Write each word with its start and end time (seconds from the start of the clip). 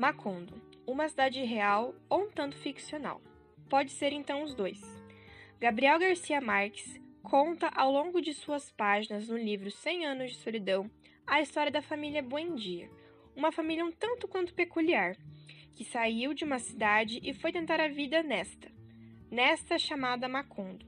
Macondo, 0.00 0.54
uma 0.86 1.06
cidade 1.10 1.44
real 1.44 1.94
ou 2.08 2.22
um 2.22 2.30
tanto 2.30 2.56
ficcional. 2.56 3.20
Pode 3.68 3.90
ser 3.90 4.14
então 4.14 4.42
os 4.42 4.54
dois. 4.54 4.80
Gabriel 5.60 5.98
Garcia 5.98 6.40
Marques 6.40 6.98
conta 7.22 7.68
ao 7.74 7.92
longo 7.92 8.22
de 8.22 8.32
suas 8.32 8.72
páginas 8.72 9.28
no 9.28 9.36
livro 9.36 9.70
Cem 9.70 10.06
Anos 10.06 10.30
de 10.30 10.38
Solidão 10.38 10.90
a 11.26 11.42
história 11.42 11.70
da 11.70 11.82
família 11.82 12.22
Buendia, 12.22 12.90
uma 13.36 13.52
família 13.52 13.84
um 13.84 13.92
tanto 13.92 14.26
quanto 14.26 14.54
peculiar, 14.54 15.18
que 15.74 15.84
saiu 15.84 16.32
de 16.32 16.44
uma 16.44 16.58
cidade 16.58 17.20
e 17.22 17.34
foi 17.34 17.52
tentar 17.52 17.78
a 17.78 17.88
vida 17.88 18.22
nesta, 18.22 18.72
nesta 19.30 19.78
chamada 19.78 20.26
Macondo, 20.30 20.86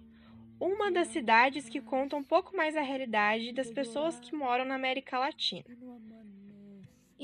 uma 0.59 0.91
das 0.91 1.09
cidades 1.09 1.69
que 1.69 1.83
conta 1.83 2.17
um 2.17 2.25
pouco 2.25 2.57
mais 2.57 2.75
a 2.79 2.81
realidade 2.81 3.53
das 3.53 3.71
pessoas 3.71 4.19
que 4.19 4.35
moram 4.35 4.65
na 4.65 4.77
América 4.77 5.19
Latina. 5.19 5.67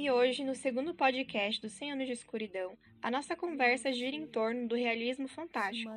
E 0.00 0.12
hoje, 0.12 0.44
no 0.44 0.54
segundo 0.54 0.94
podcast 0.94 1.60
do 1.60 1.68
100 1.68 1.90
anos 1.90 2.06
de 2.06 2.12
escuridão, 2.12 2.78
a 3.02 3.10
nossa 3.10 3.34
conversa 3.34 3.92
gira 3.92 4.14
em 4.14 4.28
torno 4.28 4.68
do 4.68 4.76
realismo 4.76 5.26
fantástico, 5.26 5.90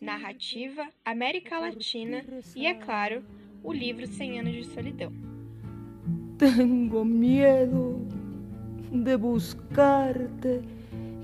narrativa, 0.00 0.88
América 1.04 1.58
Latina 1.58 2.24
e, 2.54 2.64
é 2.64 2.74
claro, 2.74 3.24
o 3.64 3.72
livro 3.72 4.06
100 4.06 4.38
anos 4.38 4.54
de 4.54 4.64
solidão. 4.66 5.12
Tengo 6.38 7.04
miedo 7.04 8.06
de 8.92 9.16
buscarte 9.16 10.62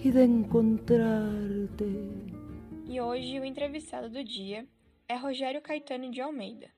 e 0.05 0.11
de 0.11 0.25
encontrarte. 0.25 1.85
E 2.89 3.01
hoje 3.01 3.39
o 3.39 3.45
entrevistado 3.45 4.11
do 4.11 4.25
dia 4.25 4.67
é 5.09 5.15
Rogério 5.15 5.63
Caetano 5.63 6.11
de 6.11 6.21
Almeida, 6.21 6.73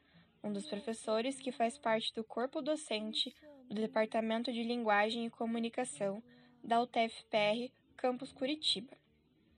um 0.45 0.53
dos 0.53 0.67
professores 0.67 1.41
que 1.41 1.51
faz 1.51 1.79
parte 1.79 2.13
do 2.15 2.23
corpo 2.23 2.61
docente 2.61 3.35
do 3.69 3.75
Departamento 3.75 4.53
de 4.53 4.63
Linguagem 4.63 5.27
e 5.27 5.31
Comunicação 5.31 6.23
da 6.65 6.81
UTFPR 6.81 7.71
Campus 7.97 8.33
Curitiba. 8.33 8.93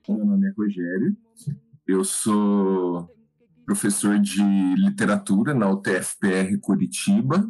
Meu 0.07 0.25
nome 0.25 0.47
é 0.47 0.51
Rogério, 0.51 1.15
eu 1.87 2.03
sou 2.03 3.09
professor 3.65 4.19
de 4.19 4.43
literatura 4.75 5.53
na 5.53 5.69
UTFPR 5.69 6.57
Curitiba. 6.59 7.49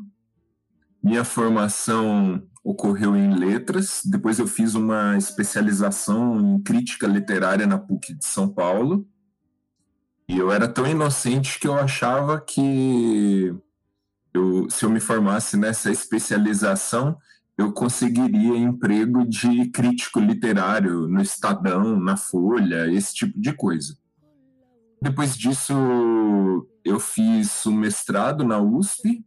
Minha 1.01 1.23
formação 1.23 2.47
ocorreu 2.63 3.15
em 3.15 3.33
letras, 3.33 4.03
depois 4.05 4.37
eu 4.37 4.45
fiz 4.45 4.75
uma 4.75 5.17
especialização 5.17 6.39
em 6.39 6.61
crítica 6.61 7.07
literária 7.07 7.65
na 7.65 7.77
PUC 7.77 8.13
de 8.13 8.25
São 8.25 8.47
Paulo. 8.47 9.07
E 10.27 10.37
eu 10.37 10.51
era 10.51 10.67
tão 10.67 10.85
inocente 10.87 11.59
que 11.59 11.67
eu 11.67 11.73
achava 11.73 12.39
que 12.39 13.53
eu, 14.33 14.69
se 14.69 14.85
eu 14.85 14.89
me 14.89 14.99
formasse 14.99 15.57
nessa 15.57 15.91
especialização, 15.91 17.17
eu 17.57 17.71
conseguiria 17.71 18.57
emprego 18.57 19.25
de 19.27 19.69
crítico 19.69 20.19
literário 20.19 21.07
no 21.07 21.21
Estadão, 21.21 21.99
na 21.99 22.17
Folha, 22.17 22.91
esse 22.91 23.13
tipo 23.13 23.39
de 23.39 23.53
coisa. 23.53 23.95
Depois 25.01 25.35
disso, 25.35 25.73
eu 26.85 26.99
fiz 26.99 27.65
o 27.65 27.71
um 27.71 27.75
mestrado 27.75 28.43
na 28.43 28.59
USP 28.59 29.25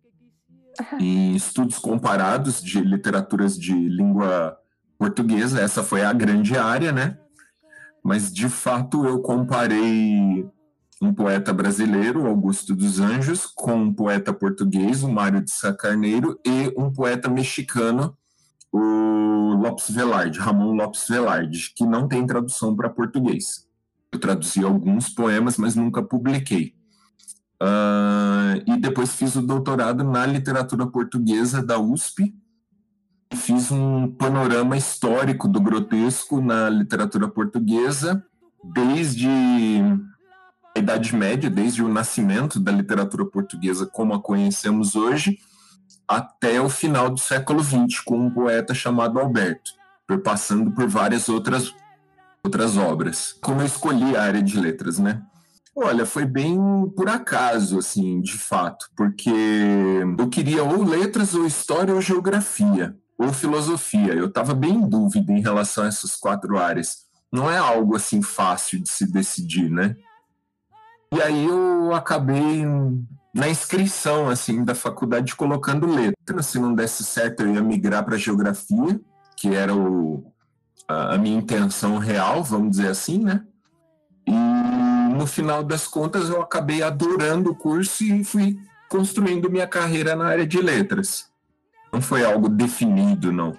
em 0.99 1.35
estudos 1.35 1.79
comparados 1.79 2.63
de 2.63 2.81
literaturas 2.81 3.59
de 3.59 3.73
língua 3.73 4.57
portuguesa. 4.99 5.61
Essa 5.61 5.83
foi 5.83 6.05
a 6.05 6.13
grande 6.13 6.57
área, 6.57 6.93
né? 6.93 7.19
Mas 8.03 8.33
de 8.33 8.49
fato 8.49 9.05
eu 9.07 9.21
comparei 9.21 10.49
um 11.05 11.13
poeta 11.13 11.53
brasileiro, 11.53 12.27
Augusto 12.27 12.75
dos 12.75 12.99
Anjos, 12.99 13.45
com 13.47 13.75
um 13.75 13.93
poeta 13.93 14.33
português, 14.33 15.03
o 15.03 15.13
Mário 15.13 15.43
de 15.43 15.51
Sá 15.51 15.73
Carneiro, 15.73 16.41
e 16.47 16.73
um 16.77 16.91
poeta 16.91 17.29
mexicano, 17.29 18.17
o 18.73 19.55
Lopes 19.55 19.91
Velarde, 19.91 20.39
Ramon 20.39 20.73
Lopes 20.73 21.07
Velarde, 21.07 21.73
que 21.77 21.85
não 21.85 22.09
tem 22.09 22.27
tradução 22.27 22.75
para 22.75 22.89
português. 22.89 23.69
Eu 24.11 24.19
traduzi 24.19 24.65
alguns 24.65 25.11
poemas, 25.11 25.59
mas 25.59 25.77
nunca 25.77 26.03
publiquei. 26.03 26.75
Uh, 27.63 28.63
e 28.67 28.77
depois 28.79 29.15
fiz 29.15 29.37
o 29.37 29.43
doutorado 29.43 30.03
na 30.05 30.25
literatura 30.25 30.87
portuguesa 30.87 31.63
da 31.63 31.79
USP. 31.79 32.35
Fiz 33.35 33.71
um 33.71 34.11
panorama 34.11 34.77
histórico 34.77 35.49
do 35.49 35.61
grotesco 35.61 36.41
na 36.41 36.69
literatura 36.71 37.29
portuguesa, 37.29 38.25
desde 38.73 39.29
Idade 40.77 41.15
Média, 41.15 41.49
desde 41.49 41.83
o 41.83 41.89
nascimento 41.89 42.59
da 42.59 42.73
literatura 42.73 43.25
portuguesa 43.25 43.87
como 43.87 44.13
a 44.13 44.21
conhecemos 44.21 44.97
hoje, 44.97 45.39
até 46.07 46.61
o 46.61 46.69
final 46.69 47.11
do 47.11 47.19
século 47.19 47.63
XX, 47.63 48.01
com 48.05 48.19
um 48.19 48.31
poeta 48.31 48.75
chamado 48.75 49.19
Alberto, 49.19 49.73
passando 50.23 50.71
por 50.73 50.87
várias 50.89 51.29
outras, 51.29 51.75
outras 52.45 52.77
obras. 52.77 53.37
Como 53.41 53.61
eu 53.61 53.67
escolhi 53.67 54.17
a 54.17 54.23
área 54.23 54.43
de 54.43 54.59
letras, 54.59 54.99
né? 54.99 55.23
Olha, 55.77 56.07
foi 56.07 56.25
bem 56.25 56.57
por 56.95 57.09
acaso, 57.09 57.79
assim, 57.79 58.21
de 58.21 58.39
fato, 58.39 58.91
porque 58.97 59.31
eu 60.19 60.29
queria 60.29 60.63
ou 60.63 60.85
letras, 60.85 61.35
ou 61.35 61.47
história, 61.47 61.95
ou 61.95 62.01
geografia, 62.01 62.97
ou 63.19 63.33
filosofia. 63.33 64.13
Eu 64.13 64.27
estava 64.27 64.55
bem 64.55 64.75
em 64.75 64.89
dúvida 64.89 65.33
em 65.33 65.41
relação 65.41 65.85
a 65.85 65.89
essas 65.89 66.15
quatro 66.15 66.59
áreas. 66.59 67.05
Não 67.33 67.51
é 67.51 67.59
algo 67.59 67.97
assim 67.97 68.23
fácil 68.23 68.81
de 68.81 68.89
se 68.89 69.11
decidir, 69.11 69.69
né? 69.69 69.97
E 71.15 71.23
aí 71.23 71.47
eu 71.47 71.95
acabei 71.95 72.65
na 73.33 73.49
inscrição 73.49 74.29
assim 74.29 74.65
da 74.65 74.75
faculdade 74.75 75.37
colocando 75.37 75.87
letra. 75.87 76.43
Se 76.43 76.59
não 76.59 76.75
desse 76.75 77.05
certo, 77.05 77.45
eu 77.45 77.55
ia 77.55 77.63
migrar 77.63 78.05
para 78.05 78.17
geografia, 78.17 79.01
que 79.37 79.55
era 79.55 79.73
o, 79.73 80.27
a, 80.89 81.15
a, 81.15 81.19
minha 81.19 81.39
intenção 81.39 81.99
real, 81.99 82.43
vamos 82.43 82.71
dizer 82.73 82.89
assim, 82.89 83.21
né? 83.21 83.45
E 84.27 84.33
no 84.33 85.25
final 85.25 85.63
das 85.63 85.87
contas, 85.87 86.29
eu 86.29 86.43
acabei 86.43 86.83
adorando 86.83 87.53
o 87.53 87.55
curso 87.55 88.03
e 88.03 88.25
fui 88.25 88.59
construindo 88.89 89.49
minha 89.49 89.69
carreira 89.69 90.17
na 90.17 90.27
área 90.27 90.47
de 90.47 90.61
letras. 90.61 91.31
Não 91.93 92.03
foi 92.03 92.25
algo 92.25 92.49
definido, 92.49 93.31
não. 93.31 93.57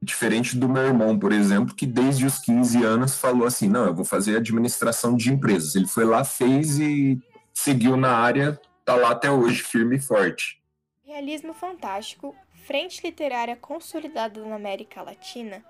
Diferente 0.00 0.56
do 0.56 0.68
meu 0.68 0.84
irmão, 0.84 1.18
por 1.18 1.32
exemplo, 1.32 1.74
que 1.74 1.84
desde 1.84 2.24
os 2.24 2.38
15 2.38 2.84
anos 2.84 3.16
falou 3.16 3.46
assim: 3.46 3.68
não, 3.68 3.86
eu 3.86 3.94
vou 3.94 4.04
fazer 4.04 4.36
administração 4.36 5.16
de 5.16 5.32
empresas. 5.32 5.74
Ele 5.74 5.88
foi 5.88 6.04
lá, 6.04 6.24
fez 6.24 6.78
e 6.78 7.18
seguiu 7.52 7.96
na 7.96 8.12
área, 8.12 8.60
tá 8.84 8.94
lá 8.94 9.10
até 9.10 9.30
hoje, 9.30 9.62
firme 9.62 9.96
e 9.96 10.00
forte. 10.00 10.62
Realismo 11.04 11.52
fantástico, 11.52 12.36
frente 12.64 13.04
literária 13.04 13.56
consolidada 13.56 14.44
na 14.44 14.54
América 14.54 15.02
Latina, 15.02 15.64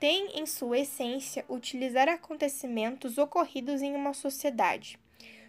tem 0.00 0.38
em 0.38 0.46
sua 0.46 0.78
essência 0.78 1.44
utilizar 1.48 2.08
acontecimentos 2.08 3.18
ocorridos 3.18 3.82
em 3.82 3.94
uma 3.94 4.14
sociedade, 4.14 4.98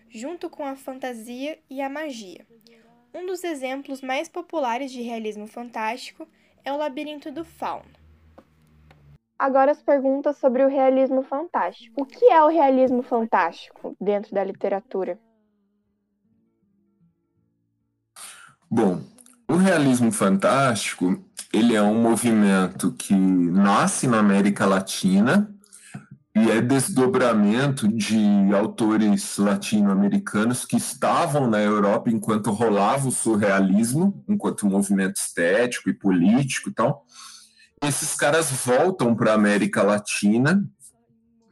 junto 0.10 0.50
com 0.50 0.66
a 0.66 0.76
fantasia 0.76 1.60
e 1.70 1.82
a 1.82 1.90
magia. 1.90 2.46
Um 3.14 3.26
dos 3.26 3.44
exemplos 3.44 4.02
mais 4.02 4.28
populares 4.28 4.92
de 4.92 5.02
realismo 5.02 5.48
fantástico 5.48 6.28
é 6.64 6.72
o 6.72 6.78
Labirinto 6.78 7.32
do 7.32 7.46
Fauno. 7.46 7.97
Agora 9.40 9.72
as 9.72 9.82
perguntas 9.84 10.38
sobre 10.38 10.64
o 10.64 10.68
realismo 10.68 11.22
fantástico. 11.22 12.02
O 12.02 12.06
que 12.06 12.26
é 12.26 12.42
o 12.44 12.48
realismo 12.48 13.04
fantástico 13.04 13.96
dentro 14.02 14.34
da 14.34 14.44
literatura? 14.44 15.20
Bom, 18.70 19.00
o 19.48 19.56
realismo 19.56 20.12
fantástico 20.12 21.24
ele 21.54 21.76
é 21.76 21.82
um 21.82 22.02
movimento 22.02 22.92
que 22.94 23.14
nasce 23.16 24.08
na 24.08 24.20
América 24.20 24.66
Latina 24.66 25.54
e 26.36 26.52
é 26.52 26.60
desdobramento 26.60 27.88
de 27.88 28.20
autores 28.54 29.38
latino-americanos 29.38 30.66
que 30.66 30.78
estavam 30.78 31.48
na 31.48 31.62
Europa 31.62 32.10
enquanto 32.10 32.52
rolava 32.52 33.08
o 33.08 33.12
surrealismo, 33.12 34.24
enquanto 34.28 34.68
movimento 34.68 35.16
estético 35.16 35.90
e 35.90 35.94
político 35.94 36.70
e 36.70 36.74
tal 36.74 37.06
esses 37.84 38.16
caras 38.16 38.52
voltam 38.52 39.16
para 39.16 39.32
a 39.32 39.36
América 39.36 39.84
Latina 39.84 40.64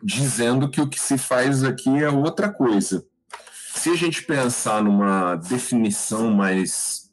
dizendo 0.02 0.70
que 0.70 0.82
o 0.82 0.88
que 0.88 1.00
se 1.00 1.18
faz 1.18 1.64
aqui 1.64 2.04
é 2.04 2.10
outra 2.10 2.52
coisa. 2.52 3.06
Se 3.74 3.90
a 3.90 3.96
gente 3.96 4.24
pensar 4.24 4.84
numa 4.84 5.36
definição 5.36 6.32
mais 6.32 7.10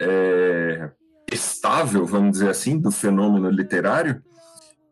é, 0.00 0.90
estável, 1.32 2.04
vamos 2.04 2.32
dizer 2.32 2.50
assim, 2.50 2.78
do 2.78 2.90
fenômeno 2.90 3.48
literário, 3.48 4.22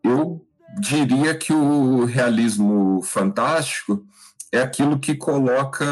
eu 0.03 0.45
diria 0.79 1.35
que 1.35 1.53
o 1.53 2.05
realismo 2.05 3.01
fantástico 3.03 4.05
é 4.51 4.61
aquilo 4.61 4.99
que 4.99 5.15
coloca 5.15 5.85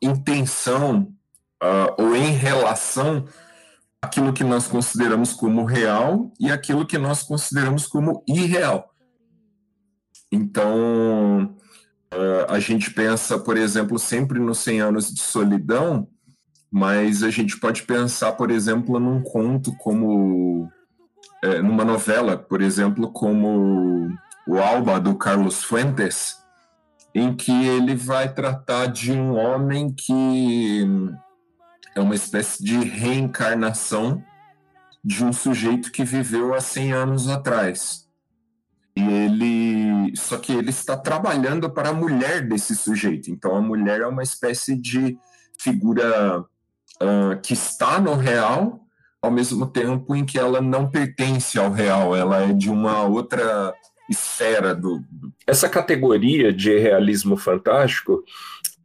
em 0.00 0.14
tensão 0.14 1.12
uh, 1.62 1.94
ou 2.02 2.16
em 2.16 2.30
relação 2.30 3.24
aquilo 4.02 4.32
que 4.32 4.42
nós 4.42 4.66
consideramos 4.66 5.32
como 5.32 5.64
real 5.64 6.32
e 6.38 6.50
aquilo 6.50 6.84
que 6.84 6.98
nós 6.98 7.22
consideramos 7.22 7.86
como 7.86 8.24
irreal. 8.26 8.92
Então, 10.30 11.54
uh, 12.12 12.50
a 12.50 12.58
gente 12.58 12.90
pensa, 12.90 13.38
por 13.38 13.56
exemplo, 13.56 13.98
sempre 13.98 14.40
nos 14.40 14.58
100 14.58 14.80
anos 14.80 15.14
de 15.14 15.22
solidão, 15.22 16.08
mas 16.70 17.22
a 17.22 17.30
gente 17.30 17.58
pode 17.60 17.82
pensar, 17.82 18.32
por 18.32 18.50
exemplo, 18.50 18.98
num 18.98 19.22
conto 19.22 19.76
como 19.76 20.68
é, 21.42 21.60
numa 21.60 21.84
novela, 21.84 22.36
por 22.36 22.62
exemplo, 22.62 23.10
como 23.10 24.08
o 24.46 24.58
Alba 24.58 24.98
do 25.00 25.16
Carlos 25.16 25.62
Fuentes, 25.62 26.36
em 27.14 27.34
que 27.34 27.52
ele 27.66 27.94
vai 27.94 28.32
tratar 28.32 28.86
de 28.86 29.12
um 29.12 29.36
homem 29.36 29.92
que 29.92 30.86
é 31.94 32.00
uma 32.00 32.14
espécie 32.14 32.62
de 32.62 32.78
reencarnação 32.78 34.22
de 35.04 35.24
um 35.24 35.32
sujeito 35.32 35.90
que 35.90 36.04
viveu 36.04 36.54
há 36.54 36.60
100 36.60 36.92
anos 36.92 37.28
atrás. 37.28 38.06
E 38.94 39.02
ele, 39.02 40.16
só 40.16 40.36
que 40.36 40.52
ele 40.52 40.70
está 40.70 40.96
trabalhando 40.96 41.70
para 41.70 41.88
a 41.88 41.94
mulher 41.94 42.46
desse 42.46 42.76
sujeito. 42.76 43.30
Então 43.30 43.56
a 43.56 43.60
mulher 43.60 44.00
é 44.00 44.06
uma 44.06 44.22
espécie 44.22 44.76
de 44.76 45.18
figura 45.58 46.40
uh, 46.40 47.40
que 47.42 47.54
está 47.54 47.98
no 47.98 48.14
real, 48.14 48.80
ao 49.20 49.30
mesmo 49.30 49.66
tempo 49.66 50.14
em 50.14 50.24
que 50.24 50.38
ela 50.38 50.60
não 50.60 50.90
pertence 50.90 51.58
ao 51.58 51.70
real. 51.70 52.14
Ela 52.14 52.42
é 52.42 52.52
de 52.52 52.70
uma 52.70 53.02
outra 53.02 53.74
esfera 54.10 54.74
do. 54.74 55.02
Essa 55.46 55.68
categoria 55.68 56.52
de 56.52 56.78
realismo 56.78 57.36
fantástico 57.36 58.22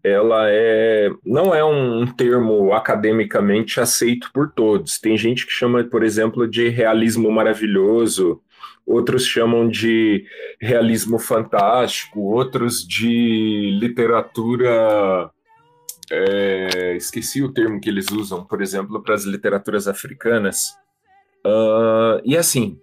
ela 0.04 0.50
é 0.50 1.10
não 1.26 1.54
é 1.54 1.64
um 1.64 2.06
termo 2.06 2.74
academicamente 2.74 3.80
aceito 3.80 4.32
por 4.34 4.52
todos. 4.52 5.00
Tem 5.00 5.18
gente 5.18 5.46
que 5.46 5.52
chama, 5.52 5.84
por 5.84 6.04
exemplo, 6.04 6.48
de 6.48 6.70
realismo 6.70 7.32
maravilhoso, 7.32 8.42
outros 8.86 9.26
chamam 9.26 9.68
de 9.68 10.26
realismo 10.62 11.20
fantástico, 11.20 12.22
outros 12.22 12.88
de 12.88 13.78
literatura. 13.80 15.30
É, 16.10 16.96
esqueci 16.96 17.44
o 17.44 17.52
termo 17.52 17.82
que 17.82 17.90
eles 17.90 18.10
usam, 18.12 18.46
por 18.46 18.62
exemplo, 18.62 19.04
para 19.04 19.14
as 19.14 19.26
literaturas 19.26 19.88
africanas. 19.88 20.74
Uh, 21.46 22.22
e 22.24 22.38
assim, 22.38 22.80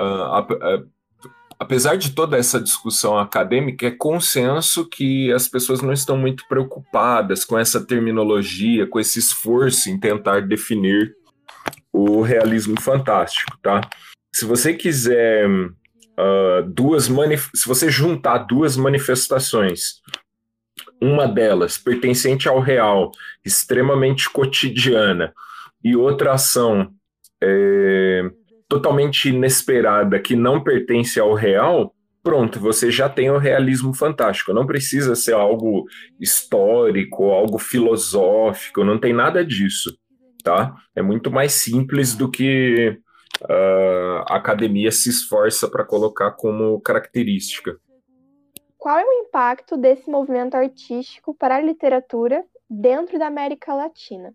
uh, 0.00 0.86
apesar 1.62 1.96
de 1.96 2.10
toda 2.10 2.36
essa 2.36 2.60
discussão 2.60 3.16
acadêmica, 3.16 3.86
é 3.86 3.90
consenso 3.92 4.84
que 4.88 5.32
as 5.32 5.46
pessoas 5.46 5.80
não 5.80 5.92
estão 5.92 6.16
muito 6.16 6.44
preocupadas 6.48 7.44
com 7.44 7.56
essa 7.56 7.84
terminologia, 7.84 8.84
com 8.86 8.98
esse 8.98 9.20
esforço 9.20 9.88
em 9.88 9.98
tentar 9.98 10.40
definir 10.40 11.14
o 11.92 12.20
realismo 12.20 12.80
fantástico, 12.80 13.56
tá? 13.62 13.80
Se 14.34 14.44
você 14.44 14.74
quiser 14.74 15.48
uh, 15.48 16.62
duas 16.66 17.08
se 17.54 17.68
você 17.68 17.88
juntar 17.88 18.38
duas 18.38 18.76
manifestações, 18.76 20.00
uma 21.00 21.28
delas 21.28 21.78
pertencente 21.78 22.48
ao 22.48 22.58
real, 22.58 23.12
extremamente 23.44 24.28
cotidiana, 24.28 25.32
e 25.84 25.94
outra 25.94 26.32
ação 26.32 26.92
é, 27.40 28.30
totalmente 28.72 29.28
inesperada 29.28 30.18
que 30.18 30.34
não 30.34 30.64
pertence 30.64 31.20
ao 31.20 31.34
real, 31.34 31.94
pronto, 32.22 32.58
você 32.58 32.90
já 32.90 33.06
tem 33.06 33.30
o 33.30 33.36
realismo 33.36 33.92
fantástico. 33.92 34.54
Não 34.54 34.66
precisa 34.66 35.14
ser 35.14 35.34
algo 35.34 35.84
histórico, 36.18 37.24
algo 37.24 37.58
filosófico, 37.58 38.82
não 38.82 38.98
tem 38.98 39.12
nada 39.12 39.44
disso, 39.44 39.94
tá? 40.42 40.74
É 40.96 41.02
muito 41.02 41.30
mais 41.30 41.52
simples 41.52 42.14
do 42.14 42.30
que 42.30 42.98
uh, 43.42 44.24
a 44.26 44.36
academia 44.36 44.90
se 44.90 45.10
esforça 45.10 45.68
para 45.68 45.84
colocar 45.84 46.30
como 46.30 46.80
característica. 46.80 47.76
Qual 48.78 48.98
é 48.98 49.04
o 49.04 49.12
impacto 49.12 49.76
desse 49.76 50.10
movimento 50.10 50.54
artístico 50.54 51.34
para 51.34 51.56
a 51.56 51.60
literatura 51.60 52.42
dentro 52.70 53.18
da 53.18 53.26
América 53.26 53.74
Latina? 53.74 54.34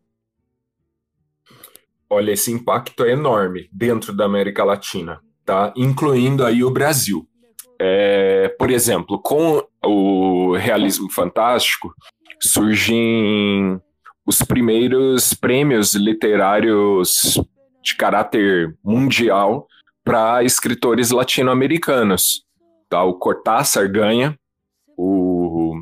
Olha, 2.10 2.32
esse 2.32 2.52
impacto 2.52 3.04
é 3.04 3.12
enorme 3.12 3.70
dentro 3.72 4.14
da 4.14 4.26
América 4.26 4.64
Latina, 4.64 5.20
tá? 5.46 5.74
Incluindo 5.76 6.46
aí 6.46 6.64
o 6.64 6.72
Brasil. 6.72 7.28
É, 7.80 8.50
por 8.58 8.72
exemplo, 8.72 9.20
com 9.22 9.64
o 9.84 10.56
realismo 10.56 11.12
fantástico, 11.12 11.94
surgem 12.42 13.80
os 14.26 14.42
primeiros 14.42 15.34
prêmios 15.34 15.94
literários 15.94 17.40
de 17.84 17.96
caráter 17.96 18.76
mundial 18.84 19.68
para 20.04 20.44
escritores 20.44 21.12
latino-americanos. 21.12 22.44
Tá? 22.90 23.04
O 23.04 23.16
Cortázar 23.16 23.90
ganha 23.92 24.38
o, 24.98 25.76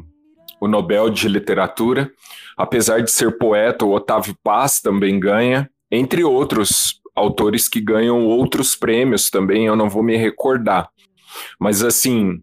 o 0.60 0.68
Nobel 0.68 1.10
de 1.10 1.28
Literatura. 1.28 2.12
Apesar 2.58 3.02
de 3.02 3.12
ser 3.12 3.38
poeta, 3.38 3.86
o 3.86 3.94
Otávio 3.94 4.36
Paz 4.44 4.80
também 4.80 5.20
ganha 5.20 5.70
entre 5.96 6.24
outros 6.24 7.02
autores 7.16 7.68
que 7.68 7.80
ganham 7.80 8.26
outros 8.26 8.76
prêmios 8.76 9.30
também, 9.30 9.66
eu 9.66 9.76
não 9.76 9.90
vou 9.90 10.04
me 10.04 10.18
recordar. 10.18 10.90
Mas 11.60 11.84
assim, 11.84 12.42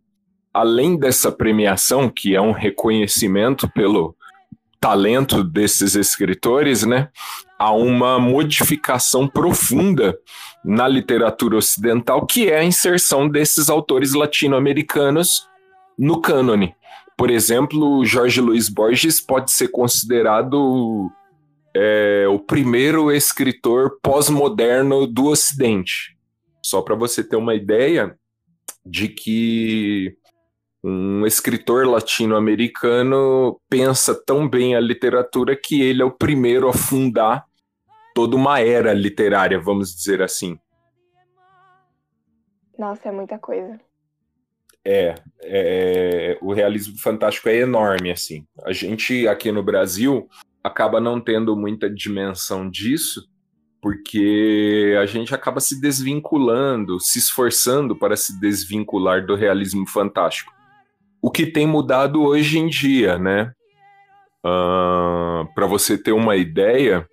além 0.53 0.97
dessa 0.97 1.31
premiação, 1.31 2.09
que 2.09 2.35
é 2.35 2.41
um 2.41 2.53
reconhecimento 2.53 3.69
pelo 3.71 4.17
talento 4.81 5.45
desses 5.45 5.95
escritores, 5.95 6.85
né, 6.85 7.09
há 7.59 7.71
uma 7.73 8.19
modificação 8.19 9.29
profunda 9.29 10.19
na 10.65 10.89
literatura 10.89 11.57
ocidental, 11.57 12.27
que 12.27 12.49
é 12.49 12.59
a 12.59 12.65
inserção 12.65 13.29
desses 13.29 13.71
autores 13.71 14.15
latino-americanos 14.15 15.47
no 15.99 16.21
cânone. 16.21 16.75
Por 17.17 17.31
exemplo, 17.31 18.05
Jorge 18.05 18.41
Luiz 18.41 18.69
Borges 18.69 19.21
pode 19.21 19.53
ser 19.53 19.69
considerado 19.69 21.11
é 21.75 22.27
o 22.29 22.39
primeiro 22.39 23.11
escritor 23.11 23.99
pós-moderno 24.03 25.07
do 25.07 25.27
Ocidente. 25.27 26.17
Só 26.63 26.83
para 26.83 26.95
você 26.95 27.25
ter 27.25 27.37
uma 27.37 27.55
ideia 27.55 28.17
de 28.85 29.09
que 29.09 30.17
um 30.85 31.25
escritor 31.27 31.87
latino-americano 31.87 33.61
pensa 33.69 34.15
tão 34.15 34.49
bem 34.49 34.75
a 34.75 34.81
literatura 34.81 35.57
que 35.57 35.81
ele 35.81 36.03
é 36.03 36.05
o 36.05 36.11
primeiro 36.11 36.69
a 36.69 36.73
fundar 36.73 37.47
toda 38.15 38.37
uma 38.37 38.61
era 38.61 38.93
literária, 38.93 39.59
vamos 39.59 39.95
dizer 39.95 40.23
assim. 40.23 40.59
Nossa, 42.79 43.09
é 43.09 43.13
muita 43.13 43.39
coisa. 43.39 43.81
É, 44.85 45.15
é, 45.43 46.39
o 46.43 46.53
realismo 46.53 46.99
fantástico 46.99 47.49
é 47.49 47.57
enorme, 47.57 48.11
assim. 48.11 48.45
A 48.65 48.73
gente 48.73 49.29
aqui 49.29 49.53
no 49.53 49.63
Brasil 49.63 50.29
acaba 50.63 51.01
não 51.01 51.21
tendo 51.21 51.57
muita 51.57 51.91
dimensão 51.91 52.69
disso, 52.71 53.29
porque 53.81 54.97
a 55.01 55.07
gente 55.07 55.35
acaba 55.35 55.61
se 55.61 55.81
desvinculando, 55.81 57.01
se 57.01 57.19
esforçando 57.19 57.97
para 57.97 58.17
se 58.17 58.39
desvincular 58.39 59.27
do 59.27 59.35
realismo 59.35 59.87
fantástico. 59.89 60.53
O 61.21 61.31
que 61.31 61.47
tem 61.47 61.67
mudado 61.67 62.23
hoje 62.23 62.59
em 62.59 62.69
dia, 62.69 63.19
né? 63.19 63.53
Uh, 64.45 65.47
para 65.55 65.67
você 65.67 65.97
ter 65.97 66.13
uma 66.13 66.37
ideia, 66.37 67.07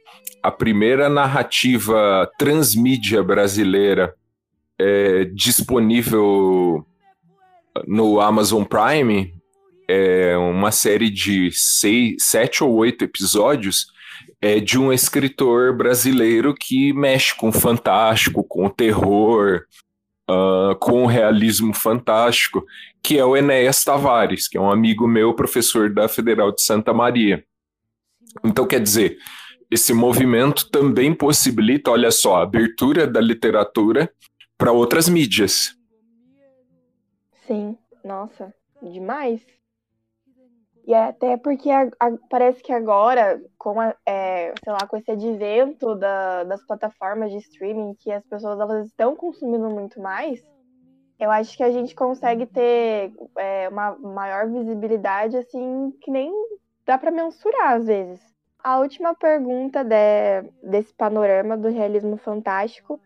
a 0.44 0.51
primeira 0.51 1.10
narrativa 1.10 2.29
transmídia 2.38 3.24
brasileira 3.24 4.13
é 4.79 5.25
disponível 5.25 6.86
no 7.88 8.20
Amazon 8.20 8.63
Prime 8.63 9.38
é 9.91 10.38
uma 10.38 10.72
série 10.72 11.10
de 11.10 11.50
seis, 11.51 12.17
sete 12.19 12.63
ou 12.63 12.75
oito 12.75 13.03
episódios 13.03 13.88
é 14.39 14.60
de 14.60 14.77
um 14.77 14.93
escritor 14.93 15.75
brasileiro 15.75 16.53
que 16.53 16.93
mexe 16.93 17.36
com 17.36 17.50
o 17.50 17.51
fantástico, 17.51 18.43
com 18.43 18.67
o 18.67 18.69
terror, 18.69 19.63
uh, 20.29 20.75
com 20.79 21.03
o 21.03 21.08
realismo 21.08 21.74
fantástico, 21.74 22.63
que 23.01 23.17
é 23.17 23.25
o 23.25 23.36
Enéas 23.36 23.84
Tavares, 23.84 24.48
que 24.48 24.60
é 24.60 24.62
um 24.62 24.72
amigo 24.72 25.08
meu, 25.08 25.34
professor 25.34 25.91
da 25.91 26.08
Federal 26.08 26.51
de 26.51 26.62
Santa 26.62 26.93
Maria. 26.93 27.43
Então, 28.46 28.67
quer 28.67 28.79
dizer, 28.79 29.17
esse 29.72 29.91
movimento 29.91 30.69
também 30.69 31.15
possibilita, 31.15 31.89
olha 31.89 32.12
só, 32.12 32.36
a 32.36 32.43
abertura 32.43 33.08
da 33.08 33.19
literatura 33.19 34.13
para 34.55 34.72
outras 34.72 35.10
mídias. 35.10 35.75
Sim, 37.48 37.75
nossa, 38.05 38.53
demais. 38.84 39.59
E 40.89 40.93
é 40.96 41.03
até 41.03 41.38
porque 41.38 41.69
a, 41.69 41.84
a, 42.00 42.17
parece 42.31 42.63
que 42.63 42.74
agora, 42.74 43.39
com, 43.60 43.79
a, 43.79 43.93
é, 44.08 44.51
sei 44.63 44.74
lá, 44.74 44.88
com 44.88 44.98
esse 44.98 45.12
advento 45.12 45.93
da, 45.93 46.43
das 46.43 46.65
plataformas 46.65 47.29
de 47.31 47.38
streaming, 47.38 47.93
que 47.93 48.12
as 48.12 48.25
pessoas 48.25 48.60
elas 48.60 48.88
estão 48.88 49.15
consumindo 49.15 49.69
muito 49.69 50.01
mais, 50.01 50.43
eu 51.19 51.29
acho 51.29 51.55
que 51.55 51.62
a 51.62 51.69
gente 51.69 51.93
consegue 51.93 52.48
ter 52.48 53.13
é, 53.38 53.69
uma 53.69 53.96
maior 54.00 54.50
visibilidade, 54.50 55.38
assim, 55.38 55.93
que 56.01 56.10
nem 56.10 56.34
dá 56.88 56.98
para 56.98 57.12
mensurar 57.12 57.74
às 57.74 57.86
vezes. 57.86 58.19
A 58.63 58.79
última 58.79 59.13
pergunta 59.13 59.84
de, 59.84 60.41
desse 60.63 60.91
panorama 60.96 61.55
do 61.55 61.69
realismo 61.69 62.17
fantástico 62.17 63.00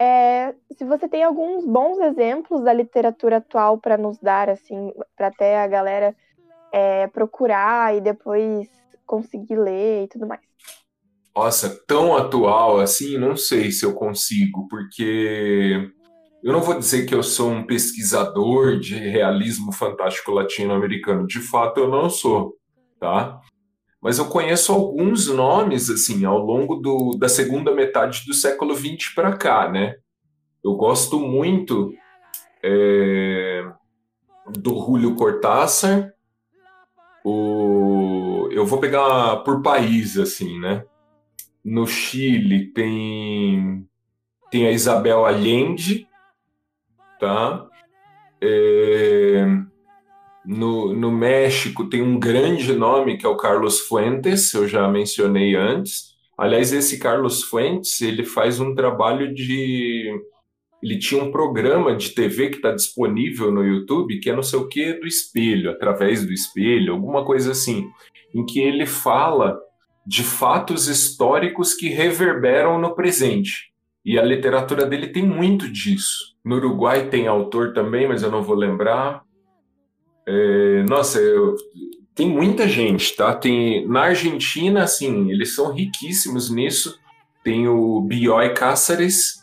é 0.00 0.52
se 0.72 0.84
você 0.84 1.08
tem 1.08 1.22
alguns 1.22 1.64
bons 1.64 1.96
exemplos 2.00 2.64
da 2.64 2.72
literatura 2.72 3.36
atual 3.36 3.78
para 3.78 3.96
nos 3.96 4.18
dar, 4.18 4.50
assim, 4.50 4.92
para 5.16 5.28
até 5.28 5.62
a 5.62 5.68
galera 5.68 6.12
é, 6.72 7.06
procurar 7.08 7.96
e 7.96 8.00
depois 8.00 8.68
conseguir 9.06 9.56
ler 9.56 10.04
e 10.04 10.08
tudo 10.08 10.26
mais. 10.26 10.40
Nossa, 11.34 11.80
tão 11.86 12.16
atual 12.16 12.80
assim, 12.80 13.16
não 13.16 13.36
sei 13.36 13.70
se 13.70 13.84
eu 13.84 13.94
consigo, 13.94 14.66
porque 14.68 15.90
eu 16.42 16.52
não 16.52 16.60
vou 16.60 16.78
dizer 16.78 17.06
que 17.06 17.14
eu 17.14 17.22
sou 17.22 17.50
um 17.50 17.66
pesquisador 17.66 18.78
de 18.78 18.94
realismo 18.94 19.72
fantástico 19.72 20.32
latino-americano. 20.32 21.26
De 21.26 21.38
fato, 21.38 21.80
eu 21.80 21.88
não 21.88 22.08
sou, 22.08 22.56
tá? 22.98 23.40
Mas 24.00 24.18
eu 24.18 24.26
conheço 24.26 24.72
alguns 24.72 25.28
nomes, 25.28 25.90
assim, 25.90 26.24
ao 26.24 26.38
longo 26.38 26.76
do, 26.76 27.16
da 27.18 27.28
segunda 27.28 27.74
metade 27.74 28.24
do 28.26 28.32
século 28.32 28.74
XX 28.74 29.14
para 29.14 29.36
cá, 29.36 29.70
né? 29.70 29.96
Eu 30.64 30.74
gosto 30.74 31.20
muito 31.20 31.92
é, 32.62 33.62
do 34.48 34.70
Julio 34.74 35.14
Cortázar. 35.14 36.10
O, 37.24 38.48
eu 38.50 38.64
vou 38.66 38.78
pegar 38.78 39.36
por 39.38 39.62
país, 39.62 40.18
assim, 40.18 40.58
né? 40.58 40.84
No 41.64 41.86
Chile 41.86 42.72
tem, 42.72 43.86
tem 44.50 44.66
a 44.66 44.70
Isabel 44.70 45.26
Allende, 45.26 46.08
tá? 47.18 47.66
É, 48.40 49.44
no, 50.44 50.94
no 50.94 51.12
México 51.12 51.88
tem 51.88 52.02
um 52.02 52.18
grande 52.18 52.72
nome 52.74 53.18
que 53.18 53.26
é 53.26 53.28
o 53.28 53.36
Carlos 53.36 53.80
Fuentes, 53.80 54.52
eu 54.54 54.66
já 54.66 54.88
mencionei 54.88 55.54
antes. 55.54 56.10
Aliás, 56.36 56.72
esse 56.72 56.98
Carlos 56.98 57.42
Fuentes, 57.42 58.00
ele 58.00 58.24
faz 58.24 58.58
um 58.58 58.74
trabalho 58.74 59.34
de... 59.34 60.10
Ele 60.82 60.98
tinha 60.98 61.22
um 61.22 61.30
programa 61.30 61.94
de 61.94 62.10
TV 62.10 62.48
que 62.48 62.56
está 62.56 62.72
disponível 62.72 63.50
no 63.50 63.64
YouTube, 63.64 64.18
que 64.18 64.30
é 64.30 64.34
não 64.34 64.42
sei 64.42 64.58
o 64.58 64.68
que 64.68 64.94
do 64.94 65.06
espelho, 65.06 65.70
através 65.70 66.24
do 66.24 66.32
espelho, 66.32 66.92
alguma 66.92 67.24
coisa 67.24 67.52
assim, 67.52 67.88
em 68.34 68.44
que 68.44 68.60
ele 68.60 68.86
fala 68.86 69.58
de 70.06 70.22
fatos 70.22 70.88
históricos 70.88 71.74
que 71.74 71.88
reverberam 71.88 72.80
no 72.80 72.94
presente. 72.94 73.70
E 74.04 74.18
a 74.18 74.22
literatura 74.22 74.86
dele 74.86 75.08
tem 75.08 75.22
muito 75.22 75.70
disso. 75.70 76.34
No 76.44 76.56
Uruguai 76.56 77.08
tem 77.08 77.26
autor 77.26 77.74
também, 77.74 78.08
mas 78.08 78.22
eu 78.22 78.30
não 78.30 78.42
vou 78.42 78.56
lembrar. 78.56 79.22
É, 80.26 80.82
nossa, 80.88 81.18
eu, 81.20 81.54
tem 82.14 82.28
muita 82.28 82.66
gente, 82.66 83.14
tá? 83.14 83.34
Tem 83.34 83.86
na 83.86 84.02
Argentina, 84.02 84.82
assim, 84.82 85.30
eles 85.30 85.54
são 85.54 85.72
riquíssimos 85.72 86.50
nisso. 86.50 86.98
Tem 87.44 87.68
o 87.68 88.00
Bioy 88.00 88.52
Cáceres, 88.54 89.39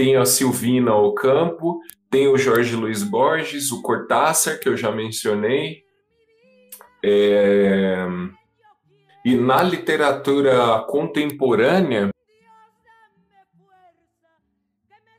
tem 0.00 0.16
a 0.16 0.24
Silvina 0.24 0.94
Ocampo, 0.94 1.78
tem 2.08 2.26
o 2.26 2.38
Jorge 2.38 2.74
Luiz 2.74 3.02
Borges, 3.02 3.70
o 3.70 3.82
Cortázar, 3.82 4.58
que 4.58 4.66
eu 4.66 4.74
já 4.74 4.90
mencionei. 4.90 5.84
É... 7.04 8.06
E 9.22 9.34
na 9.34 9.62
literatura 9.62 10.80
contemporânea, 10.88 12.08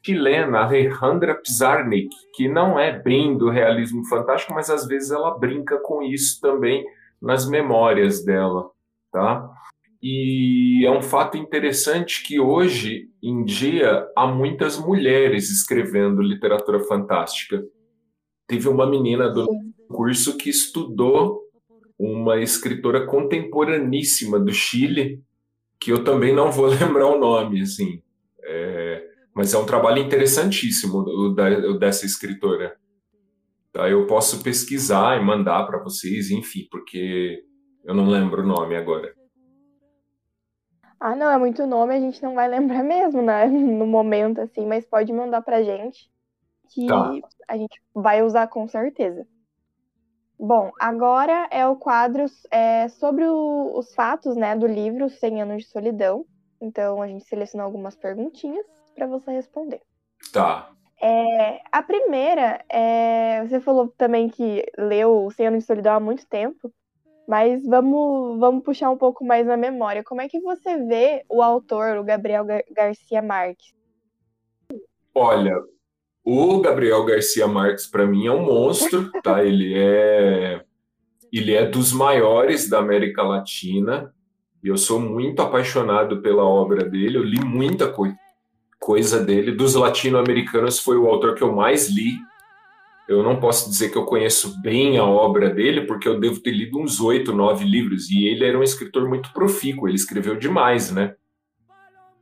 chilena, 0.04 0.62
Alejandra 0.62 1.36
Pizarnik, 1.36 2.10
que 2.34 2.50
não 2.50 2.80
é 2.80 2.92
bem 2.92 3.38
do 3.38 3.52
realismo 3.52 4.04
fantástico, 4.08 4.52
mas 4.56 4.72
às 4.72 4.88
vezes 4.88 5.12
ela 5.12 5.38
brinca 5.38 5.78
com 5.78 6.02
isso 6.02 6.42
também 6.42 6.84
nas 7.22 7.48
memórias 7.48 8.26
dela, 8.26 8.72
tá? 9.12 9.48
E 10.02 10.84
é 10.84 10.90
um 10.90 11.02
fato 11.02 11.38
interessante 11.38 12.24
que 12.24 12.40
hoje 12.40 13.10
em 13.22 13.46
dia 13.46 14.08
há 14.16 14.26
muitas 14.26 14.80
mulheres 14.80 15.52
escrevendo 15.52 16.24
literatura 16.24 16.80
fantástica. 16.80 17.64
Teve 18.48 18.68
uma 18.68 18.90
menina 18.90 19.30
do 19.30 19.48
curso 19.88 20.38
que 20.38 20.50
estudou 20.50 21.42
uma 22.00 22.42
escritora 22.42 23.06
contemporaníssima 23.06 24.40
do 24.40 24.52
Chile, 24.52 25.22
que 25.80 25.92
eu 25.92 26.04
também 26.04 26.34
não 26.34 26.52
vou 26.52 26.66
lembrar 26.74 27.06
o 27.06 27.20
nome, 27.20 27.62
assim. 27.62 28.02
É, 28.44 29.06
mas 29.36 29.54
é 29.54 29.58
um 29.60 29.68
trabalho 29.68 30.00
interessantíssimo 30.00 30.98
o, 30.98 31.30
da, 31.30 31.48
o 31.70 31.78
dessa 31.78 32.08
escritora. 32.08 32.76
Tá? 33.72 33.88
Eu 33.88 34.08
posso 34.08 34.42
pesquisar 34.42 35.22
e 35.22 35.24
mandar 35.24 35.64
para 35.68 35.78
vocês, 35.78 36.32
enfim, 36.32 36.68
porque 36.72 37.44
eu 37.86 37.94
não 37.94 38.10
lembro 38.10 38.42
o 38.42 38.48
nome 38.48 38.76
agora. 38.76 39.14
Ah, 41.04 41.16
não, 41.16 41.32
é 41.32 41.38
muito 41.40 41.66
nome, 41.66 41.96
a 41.96 42.00
gente 42.00 42.22
não 42.22 42.36
vai 42.36 42.48
lembrar 42.48 42.84
mesmo, 42.84 43.24
né? 43.24 43.48
No 43.48 43.88
momento, 43.88 44.40
assim, 44.40 44.68
mas 44.68 44.86
pode 44.86 45.12
mandar 45.12 45.42
pra 45.42 45.64
gente 45.64 46.12
que 46.70 46.86
tá. 46.86 47.12
a 47.48 47.58
gente 47.58 47.82
vai 47.94 48.22
usar 48.22 48.48
com 48.48 48.68
certeza. 48.68 49.28
Bom, 50.40 50.72
agora 50.80 51.48
é 51.52 51.68
o 51.68 51.76
quadro 51.76 52.26
é, 52.52 52.88
sobre 52.88 53.26
o, 53.26 53.78
os 53.78 53.94
fatos 53.96 54.36
né, 54.36 54.56
do 54.56 54.68
livro 54.68 55.10
100 55.10 55.42
Anos 55.42 55.64
de 55.64 55.70
Solidão. 55.70 56.24
Então, 56.62 57.02
a 57.02 57.08
gente 57.08 57.26
selecionou 57.26 57.66
algumas 57.66 57.96
perguntinhas 57.96 58.66
para 58.96 59.08
você 59.08 59.32
responder. 59.32 59.82
Tá. 60.32 60.70
É, 61.02 61.62
a 61.72 61.82
primeira, 61.82 62.64
é, 62.70 63.44
você 63.44 63.60
falou 63.60 63.88
também 63.98 64.30
que 64.30 64.64
leu 64.78 65.30
100 65.32 65.48
Anos 65.48 65.60
de 65.64 65.66
Solidão 65.66 65.96
há 65.96 66.00
muito 66.00 66.28
tempo, 66.28 66.72
mas 67.32 67.66
vamos, 67.66 68.38
vamos 68.42 68.62
puxar 68.62 68.90
um 68.90 68.98
pouco 68.98 69.24
mais 69.24 69.48
na 69.48 69.56
memória. 69.56 70.04
Como 70.04 70.20
é 70.20 70.28
que 70.28 70.42
você 70.42 70.76
vê 70.86 71.24
o 71.30 71.42
autor, 71.42 71.96
o 71.96 72.04
Gabriel 72.04 72.44
Gar 72.44 72.62
Garcia 72.70 73.22
Marques? 73.22 73.74
Olha, 75.16 75.56
o 76.26 76.60
Gabriel 76.60 77.06
Garcia 77.06 77.48
Marques, 77.48 77.88
para 77.88 78.06
mim, 78.06 78.28
é 78.28 78.32
um 78.34 78.44
monstro, 78.44 79.10
tá? 79.24 79.46
Ele 79.46 79.74
é, 79.74 80.62
ele 81.32 81.54
é 81.54 81.66
dos 81.66 81.94
maiores 81.94 82.68
da 82.68 82.80
América 82.80 83.24
Latina. 83.24 84.14
E 84.62 84.68
eu 84.68 84.76
sou 84.76 85.00
muito 85.00 85.42
apaixonado 85.42 86.22
pela 86.22 86.44
obra 86.44 86.84
dele. 86.84 87.18
Eu 87.18 87.24
li 87.24 87.40
muita 87.40 87.88
co 87.88 88.08
coisa 88.78 89.24
dele. 89.24 89.54
Dos 89.54 89.74
latino-americanos, 89.74 90.80
foi 90.80 90.98
o 90.98 91.08
autor 91.08 91.36
que 91.36 91.44
eu 91.44 91.56
mais 91.56 91.88
li. 91.88 92.12
Eu 93.12 93.24
não 93.24 93.40
posso 93.40 93.70
dizer 93.70 93.90
que 93.90 93.98
eu 93.98 94.06
conheço 94.06 94.62
bem 94.62 94.98
a 94.98 95.04
obra 95.04 95.50
dele, 95.50 95.82
porque 95.82 96.08
eu 96.08 96.20
devo 96.20 96.40
ter 96.40 96.52
lido 96.52 96.80
uns 96.80 97.00
oito, 97.00 97.34
nove 97.34 97.66
livros. 97.66 98.10
E 98.10 98.26
ele 98.26 98.46
era 98.46 98.58
um 98.58 98.64
escritor 98.64 99.08
muito 99.08 99.34
profícuo. 99.34 99.88
Ele 99.88 99.96
escreveu 99.96 100.38
demais, 100.38 100.92
né? 100.92 101.16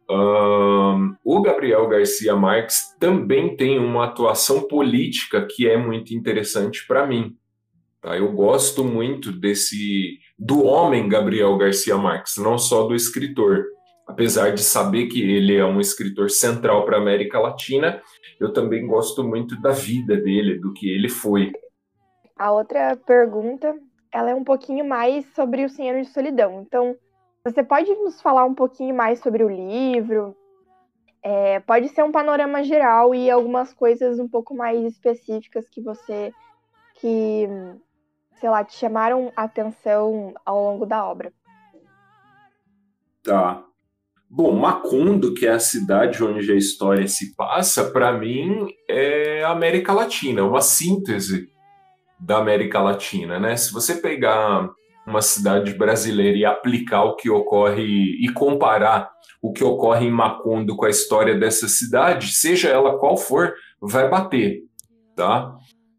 Um, 0.10 1.16
o 1.24 1.42
Gabriel 1.42 1.88
Garcia 1.88 2.36
Marques 2.36 2.96
também 3.00 3.56
tem 3.56 3.78
uma 3.78 4.06
atuação 4.06 4.68
política 4.68 5.46
que 5.48 5.68
é 5.68 5.78
muito 5.78 6.16
interessante 6.16 6.88
para 6.88 7.06
mim. 7.06 7.36
Tá? 8.02 8.18
Eu 8.18 8.32
gosto 8.32 8.84
muito 8.84 9.32
desse 9.32 10.18
do 10.38 10.64
homem 10.64 11.08
Gabriel 11.08 11.56
Garcia 11.58 11.98
Marques, 11.98 12.38
não 12.38 12.58
só 12.58 12.88
do 12.88 12.96
escritor. 12.96 13.66
Apesar 14.10 14.56
de 14.56 14.64
saber 14.64 15.06
que 15.06 15.22
ele 15.22 15.56
é 15.56 15.64
um 15.64 15.80
escritor 15.80 16.32
central 16.32 16.84
para 16.84 16.98
a 16.98 17.00
América 17.00 17.40
Latina, 17.40 18.02
eu 18.40 18.52
também 18.52 18.88
gosto 18.88 19.24
muito 19.24 19.56
da 19.62 19.70
vida 19.70 20.18
dele, 20.18 20.58
do 20.58 20.74
que 20.74 20.90
ele 20.90 21.08
foi. 21.08 21.52
A 22.36 22.52
outra 22.52 22.96
pergunta, 22.96 23.76
ela 24.12 24.32
é 24.32 24.34
um 24.34 24.44
pouquinho 24.44 24.84
mais 24.84 25.32
sobre 25.36 25.64
o 25.64 25.70
Senhor 25.70 26.02
de 26.02 26.10
Solidão. 26.10 26.66
Então, 26.66 26.96
você 27.46 27.62
pode 27.64 27.94
nos 27.98 28.20
falar 28.20 28.46
um 28.46 28.56
pouquinho 28.56 28.96
mais 28.96 29.20
sobre 29.20 29.44
o 29.44 29.48
livro? 29.48 30.36
É, 31.22 31.60
pode 31.60 31.90
ser 31.90 32.04
um 32.04 32.12
panorama 32.12 32.64
geral 32.64 33.14
e 33.14 33.30
algumas 33.30 33.76
coisas 33.76 34.18
um 34.18 34.28
pouco 34.28 34.56
mais 34.56 34.84
específicas 34.86 35.70
que 35.70 35.84
você 35.84 36.34
que 36.96 37.48
sei 38.40 38.50
lá 38.50 38.64
te 38.64 38.74
chamaram 38.76 39.32
a 39.36 39.44
atenção 39.44 40.34
ao 40.44 40.64
longo 40.64 40.88
da 40.88 41.06
obra. 41.06 41.32
Tá. 43.22 43.69
Bom, 44.32 44.56
Macondo, 44.56 45.34
que 45.34 45.48
é 45.48 45.52
a 45.52 45.60
cidade 45.60 46.24
onde 46.24 46.52
a 46.52 46.56
história 46.56 47.08
se 47.08 47.36
passa, 47.36 47.90
para 47.90 48.12
mim 48.12 48.68
é 48.88 49.44
América 49.44 49.92
Latina, 49.92 50.44
uma 50.44 50.62
síntese 50.62 51.50
da 52.20 52.38
América 52.38 52.80
Latina, 52.80 53.40
né? 53.40 53.56
Se 53.58 53.74
você 53.74 53.96
pegar 53.96 54.70
uma 55.08 55.22
cidade 55.24 55.74
brasileira 55.74 56.38
e 56.38 56.46
aplicar 56.46 57.06
o 57.06 57.16
que 57.16 57.28
ocorre 57.28 57.84
e 57.84 58.32
comparar 58.32 59.10
o 59.42 59.52
que 59.52 59.64
ocorre 59.64 60.06
em 60.06 60.12
Macondo 60.12 60.76
com 60.76 60.86
a 60.86 60.92
história 60.92 61.34
dessa 61.34 61.68
cidade, 61.68 62.34
seja 62.34 62.70
ela 62.70 63.00
qual 63.00 63.18
for, 63.18 63.54
vai 63.82 64.08
bater, 64.10 64.60
tá? 65.16 65.56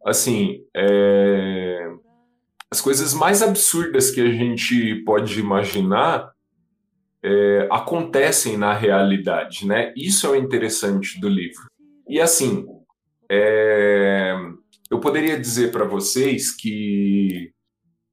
Assim, 0.06 0.58
é... 0.76 1.88
as 2.70 2.80
coisas 2.80 3.12
mais 3.12 3.42
absurdas 3.42 4.12
que 4.12 4.20
a 4.20 4.30
gente 4.30 5.02
pode 5.04 5.40
imaginar 5.40 6.30
é, 7.22 7.68
acontecem 7.70 8.56
na 8.56 8.72
realidade, 8.72 9.66
né? 9.66 9.92
Isso 9.96 10.26
é 10.26 10.30
o 10.30 10.36
interessante 10.36 11.20
do 11.20 11.28
livro. 11.28 11.64
E 12.08 12.20
assim, 12.20 12.66
é... 13.30 14.34
eu 14.90 14.98
poderia 14.98 15.38
dizer 15.38 15.70
para 15.70 15.84
vocês 15.84 16.54
que 16.54 17.52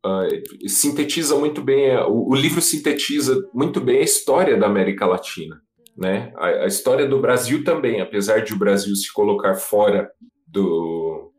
uh, 0.05 0.69
sintetiza 0.69 1.35
muito 1.35 1.61
bem, 1.61 1.95
o, 1.97 2.29
o, 2.29 2.35
livro 2.35 2.61
sintetiza 2.61 3.41
muito 3.53 3.81
bem 3.81 3.99
a 3.99 4.03
história 4.03 4.57
da 4.57 4.67
América 4.67 5.05
Latina, 5.05 5.59
né? 5.97 6.31
A, 6.35 6.47
a, 6.47 6.67
história 6.67 7.07
do 7.07 7.19
Brasil 7.19 7.63
também, 7.63 8.01
apesar 8.01 8.43
de 8.43 8.53
o 8.53 8.59
Brasil 8.59 8.95
se 8.95 9.11
colocar 9.11 9.55
fora 9.55 10.11
do, 10.45 11.31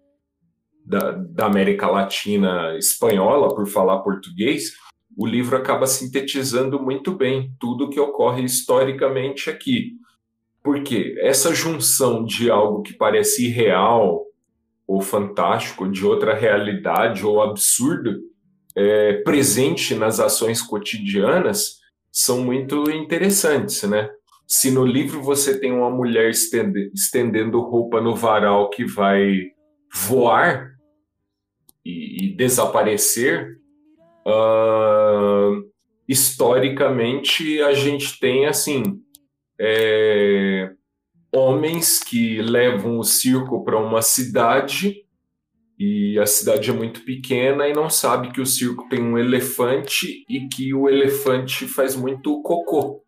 da, 0.85 1.13
da 1.13 1.47
América 1.47 1.87
Latina 1.87 2.77
espanhola 2.77 3.55
por 3.55 3.69
falar 3.69 4.01
português, 4.01 4.73
o 5.19 5.27
livro 5.27 5.57
acaba 5.57 5.85
sintetizando 5.85 6.81
muito 6.81 7.11
bem 7.11 7.53
tudo 7.59 7.91
que 7.91 7.99
ocorre 7.99 8.45
historicamente 8.45 9.51
aqui. 9.51 9.95
Porque 10.63 11.17
essa 11.19 11.53
junção 11.53 12.25
de 12.25 12.49
algo 12.49 12.83
que 12.83 12.93
parece 12.93 13.47
irreal 13.47 14.25
ou 14.87 15.01
fantástico, 15.01 15.91
de 15.91 16.07
outra 16.07 16.35
realidade 16.35 17.27
ou 17.27 17.43
absurdo, 17.43 18.17
é, 18.77 19.15
presente 19.25 19.93
nas 19.93 20.21
ações 20.21 20.63
cotidianas, 20.63 21.79
são 22.13 22.41
muito 22.45 22.89
interessantes, 22.89 23.83
né? 23.83 24.09
Se 24.47 24.71
no 24.71 24.87
livro 24.87 25.21
você 25.21 25.59
tem 25.59 25.73
uma 25.73 25.91
mulher 25.91 26.31
estendendo 26.31 27.61
roupa 27.61 28.01
no 28.01 28.15
varal 28.15 28.71
que 28.71 28.85
vai 28.85 29.51
voar 29.93 30.71
e, 31.85 32.25
e 32.25 32.37
desaparecer, 32.37 33.59
uh, 34.29 35.65
historicamente 36.07 37.61
a 37.63 37.73
gente 37.73 38.19
tem 38.19 38.47
assim 38.47 39.01
é, 39.61 40.71
homens 41.35 41.99
que 42.03 42.41
levam 42.43 42.99
o 42.99 43.05
circo 43.05 43.65
para 43.65 43.79
uma 43.79 44.03
cidade 44.03 45.05
e 45.79 46.19
a 46.19 46.27
cidade 46.27 46.71
é 46.71 46.73
muito 46.73 47.05
pequena 47.05 47.69
e 47.69 47.73
não 47.73 47.89
sabe 47.89 48.33
que 48.33 48.41
o 48.41 48.47
circo 48.47 48.89
tem 48.89 49.01
um 49.01 49.17
elefante 49.17 50.25
e 50.29 50.49
que 50.49 50.75
o 50.75 50.89
elefante 50.89 51.67
faz 51.69 51.95
muito 51.95 52.43
cocô. 52.43 53.05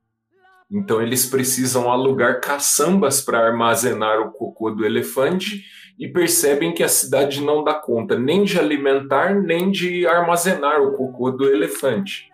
Então 0.70 1.02
eles 1.02 1.26
precisam 1.26 1.90
alugar 1.90 2.40
caçambas 2.40 3.20
para 3.20 3.44
armazenar 3.44 4.20
o 4.20 4.30
cocô 4.30 4.70
do 4.70 4.84
elefante 4.84 5.64
e 6.00 6.09
percebem 6.09 6.73
que 6.73 6.83
a 6.83 6.88
cidade 6.88 7.42
não 7.42 7.62
dá 7.62 7.75
conta 7.75 8.19
nem 8.19 8.42
de 8.42 8.59
alimentar 8.59 9.35
nem 9.35 9.71
de 9.71 10.07
armazenar 10.07 10.80
o 10.80 10.97
cocô 10.97 11.30
do 11.30 11.47
elefante. 11.47 12.30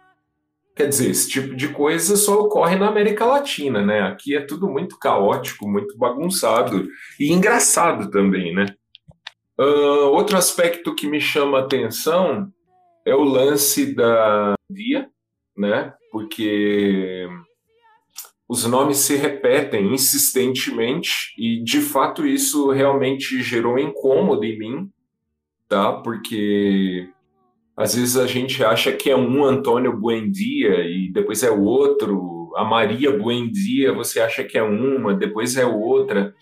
Quer 0.77 0.89
dizer, 0.89 1.11
esse 1.11 1.29
tipo 1.29 1.57
de 1.57 1.69
coisa 1.71 2.17
só 2.17 2.39
ocorre 2.39 2.77
na 2.77 2.87
América 2.87 3.25
Latina, 3.25 3.85
né? 3.85 4.03
Aqui 4.03 4.37
é 4.37 4.41
tudo 4.41 4.69
muito 4.69 4.97
caótico, 4.99 5.69
muito 5.69 5.99
bagunçado 5.99 6.87
e 7.19 7.33
engraçado 7.33 8.09
também, 8.09 8.55
né? 8.55 8.67
Uh, 9.59 10.13
outro 10.13 10.37
aspecto 10.37 10.95
que 10.95 11.09
me 11.09 11.21
chama 11.21 11.59
a 11.59 11.63
atenção 11.63 12.53
é 13.05 13.17
o 13.17 13.25
lance 13.25 13.95
da 13.95 14.55
via, 14.71 15.09
né? 15.57 15.93
Porque 16.13 17.27
os 18.49 18.65
nomes 18.65 18.99
se 18.99 19.17
repetem 19.17 19.93
insistentemente 19.93 21.35
e 21.37 21.63
de 21.63 21.81
fato 21.81 22.27
isso 22.27 22.71
realmente 22.71 23.43
gerou 23.43 23.79
incômodo 23.79 24.45
em 24.45 24.59
mim, 24.59 24.91
tá? 25.69 25.93
Porque 25.95 27.09
às 27.77 27.95
vezes 27.95 28.17
a 28.17 28.27
gente 28.27 28.65
acha 28.65 28.93
que 28.93 29.11
é 29.11 29.17
um 29.17 29.45
Antônio 29.45 29.97
Buendia 29.97 30.81
e 30.85 31.11
depois 31.13 31.43
é 31.43 31.51
outro, 31.51 32.53
a 32.57 32.65
Maria 32.65 33.17
Buendia 33.17 33.93
você 33.93 34.21
acha 34.21 34.45
que 34.45 34.57
é 34.57 34.63
uma, 34.63 35.13
depois 35.13 35.57
é 35.57 35.67
outra. 35.67 36.35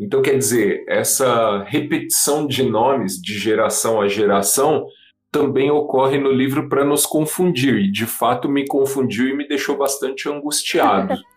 Então, 0.00 0.22
quer 0.22 0.36
dizer, 0.36 0.84
essa 0.88 1.62
repetição 1.64 2.46
de 2.46 2.62
nomes 2.62 3.20
de 3.20 3.38
geração 3.38 4.00
a 4.00 4.08
geração 4.08 4.86
também 5.30 5.70
ocorre 5.70 6.18
no 6.18 6.30
livro 6.30 6.68
para 6.68 6.84
nos 6.84 7.06
confundir, 7.06 7.76
e 7.76 7.90
de 7.90 8.04
fato 8.04 8.48
me 8.48 8.66
confundiu 8.66 9.28
e 9.28 9.36
me 9.36 9.48
deixou 9.48 9.76
bastante 9.78 10.28
angustiado. 10.28 11.14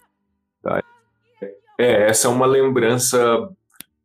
É, 1.78 2.10
essa 2.10 2.28
é 2.28 2.32
uma 2.32 2.46
lembrança 2.46 3.50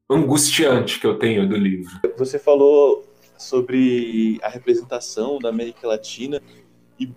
angustiante 0.08 0.98
que 0.98 1.06
eu 1.06 1.18
tenho 1.18 1.48
do 1.48 1.56
livro. 1.56 1.90
Você 2.18 2.38
falou 2.38 3.04
sobre 3.38 4.38
a 4.42 4.48
representação 4.48 5.38
da 5.38 5.48
América 5.48 5.86
Latina 5.86 6.42
e 6.98 7.06
o 7.06 7.14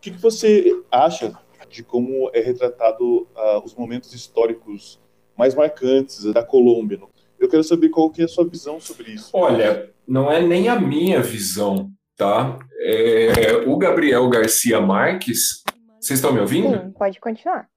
que, 0.00 0.10
que 0.10 0.20
você 0.20 0.82
acha 0.90 1.32
de 1.70 1.82
como 1.82 2.30
é 2.32 2.40
retratado 2.40 3.22
uh, 3.34 3.64
os 3.64 3.74
momentos 3.74 4.12
históricos 4.12 5.00
mais 5.36 5.54
marcantes 5.54 6.24
da 6.32 6.44
Colômbia. 6.44 7.00
Eu 7.38 7.48
quero 7.48 7.64
saber 7.64 7.88
qual 7.88 8.10
que 8.10 8.22
é 8.22 8.24
a 8.24 8.28
sua 8.28 8.46
visão 8.46 8.80
sobre 8.80 9.12
isso. 9.12 9.30
Olha, 9.32 9.90
não 10.06 10.30
é 10.30 10.40
nem 10.40 10.68
a 10.68 10.78
minha 10.78 11.20
visão, 11.20 11.90
tá? 12.16 12.58
É, 12.80 13.56
o 13.66 13.76
Gabriel 13.76 14.28
Garcia 14.28 14.80
Marques, 14.80 15.64
vocês 16.00 16.18
estão 16.18 16.32
me 16.32 16.40
ouvindo? 16.40 16.68
Sim, 16.68 16.90
pode 16.92 17.18
continuar. 17.20 17.68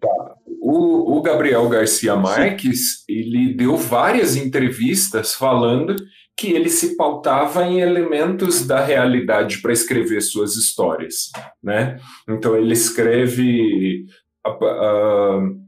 Tá. 0.00 0.34
O, 0.70 1.16
o 1.16 1.22
Gabriel 1.22 1.66
Garcia 1.66 2.14
Marques, 2.14 2.98
Sim. 2.98 3.04
ele 3.08 3.54
deu 3.54 3.74
várias 3.74 4.36
entrevistas 4.36 5.32
falando 5.32 5.96
que 6.36 6.52
ele 6.52 6.68
se 6.68 6.94
pautava 6.94 7.64
em 7.64 7.80
elementos 7.80 8.66
da 8.66 8.78
realidade 8.84 9.62
para 9.62 9.72
escrever 9.72 10.20
suas 10.20 10.56
histórias, 10.56 11.30
né? 11.62 11.98
Então 12.28 12.54
ele 12.54 12.74
escreve 12.74 14.04
uh, 14.46 15.58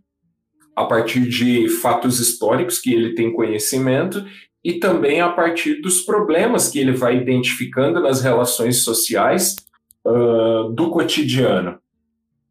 a 0.77 0.85
partir 0.85 1.27
de 1.27 1.67
fatos 1.81 2.21
históricos 2.21 2.79
que 2.79 2.93
ele 2.93 3.15
tem 3.15 3.33
conhecimento 3.33 4.23
e 4.63 4.75
também 4.75 5.23
a 5.23 5.31
partir 5.31 5.81
dos 5.81 6.03
problemas 6.03 6.69
que 6.69 6.79
ele 6.79 6.93
vai 6.93 7.17
identificando 7.17 8.03
nas 8.03 8.21
relações 8.21 8.85
sociais 8.85 9.57
uh, 10.07 10.71
do 10.75 10.91
cotidiano. 10.91 11.79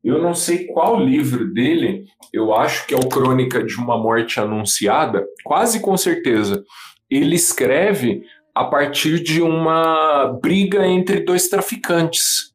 Eu 0.04 0.22
não 0.22 0.34
sei 0.34 0.66
qual 0.68 1.00
livro 1.00 1.52
dele, 1.54 2.06
eu 2.32 2.54
acho 2.54 2.88
que 2.88 2.94
é 2.94 2.98
o 2.98 3.10
Crônica 3.10 3.64
de 3.64 3.76
uma 3.76 3.98
Morte 3.98 4.40
Anunciada, 4.40 5.26
quase 5.44 5.82
com 5.82 5.98
certeza. 5.98 6.64
Ele 7.10 7.36
escreve 7.36 8.24
a 8.56 8.64
partir 8.64 9.22
de 9.22 9.42
uma 9.42 10.38
briga 10.42 10.86
entre 10.88 11.20
dois 11.20 11.48
traficantes, 11.48 12.54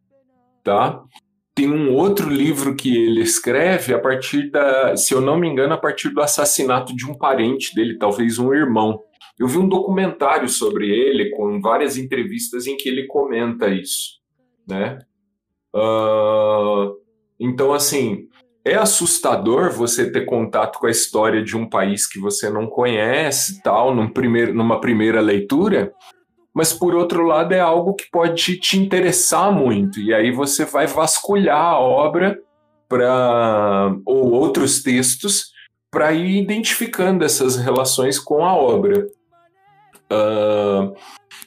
tá? 0.63 1.03
tem 1.55 1.71
um 1.71 1.95
outro 1.95 2.29
livro 2.29 2.75
que 2.75 2.97
ele 2.97 3.23
escreve 3.23 3.95
a 3.95 3.99
partir 3.99 4.51
da, 4.51 4.97
se 4.97 5.15
eu 5.15 5.21
não 5.21 5.39
me 5.39 5.49
engano, 5.49 5.73
a 5.73 5.79
partir 5.79 6.09
do 6.09 6.21
assassinato 6.21 6.95
de 6.97 7.09
um 7.09 7.15
parente 7.15 7.75
dele, 7.75 7.97
talvez 7.97 8.39
um 8.39 8.53
irmão. 8.53 9.01
Eu 9.39 9.47
vi 9.47 9.59
um 9.59 9.69
documentário 9.69 10.49
sobre 10.49 10.91
ele 10.91 11.31
com 11.31 11.61
várias 11.61 11.97
entrevistas 11.97 12.67
em 12.67 12.77
que 12.77 12.89
ele 12.89 13.07
comenta 13.07 13.69
isso, 13.69 14.21
né? 14.67 14.99
Uh, 15.73 16.97
então, 17.45 17.75
assim, 17.75 18.29
é 18.65 18.75
assustador 18.75 19.71
você 19.71 20.11
ter 20.11 20.25
contato 20.25 20.79
com 20.79 20.87
a 20.87 20.91
história 20.91 21.43
de 21.43 21.55
um 21.57 21.69
país 21.69 22.07
que 22.07 22.19
você 22.19 22.49
não 22.49 22.67
conhece, 22.67 23.63
tal, 23.63 23.95
num 23.95 24.11
numa 24.55 24.81
primeira 24.81 25.21
leitura, 25.21 25.93
mas 26.55 26.73
por 26.73 26.95
outro 26.95 27.27
lado 27.27 27.53
é 27.53 27.61
algo 27.61 27.95
que 27.95 28.11
pode 28.11 28.57
te 28.59 28.79
interessar 28.79 29.53
muito, 29.53 30.01
e 30.01 30.15
aí 30.15 30.31
você 30.31 30.65
vai 30.65 30.87
vasculhar 30.87 31.59
a 31.59 31.79
obra 31.79 32.39
para 32.89 33.95
ou 34.07 34.33
outros 34.33 34.83
textos 34.83 35.53
para 35.91 36.13
ir 36.13 36.43
identificando 36.43 37.25
essas 37.25 37.57
relações 37.57 38.19
com 38.19 38.45
a 38.45 38.55
obra. 38.55 39.07
Uh, 40.11 40.95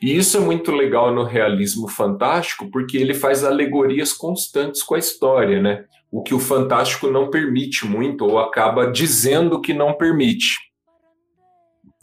e 0.01 0.15
isso 0.15 0.37
é 0.37 0.39
muito 0.39 0.71
legal 0.71 1.13
no 1.13 1.23
realismo 1.23 1.87
fantástico, 1.87 2.69
porque 2.71 2.97
ele 2.97 3.13
faz 3.13 3.43
alegorias 3.43 4.13
constantes 4.13 4.83
com 4.83 4.95
a 4.95 4.99
história, 4.99 5.61
né? 5.61 5.85
O 6.11 6.23
que 6.23 6.33
o 6.33 6.39
fantástico 6.39 7.09
não 7.09 7.29
permite 7.29 7.85
muito, 7.85 8.25
ou 8.25 8.39
acaba 8.39 8.91
dizendo 8.91 9.59
que 9.59 9.73
não 9.73 9.93
permite 9.93 10.67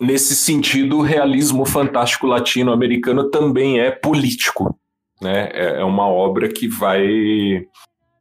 nesse 0.01 0.35
sentido, 0.35 0.99
o 0.99 1.03
realismo 1.03 1.65
fantástico 1.65 2.27
latino-americano 2.27 3.31
também 3.31 3.81
é 3.81 3.91
político. 3.91 4.79
Né? 5.21 5.51
É, 5.53 5.81
é 5.81 5.85
uma 5.85 6.07
obra 6.07 6.49
que 6.49 6.69
vai, 6.69 7.67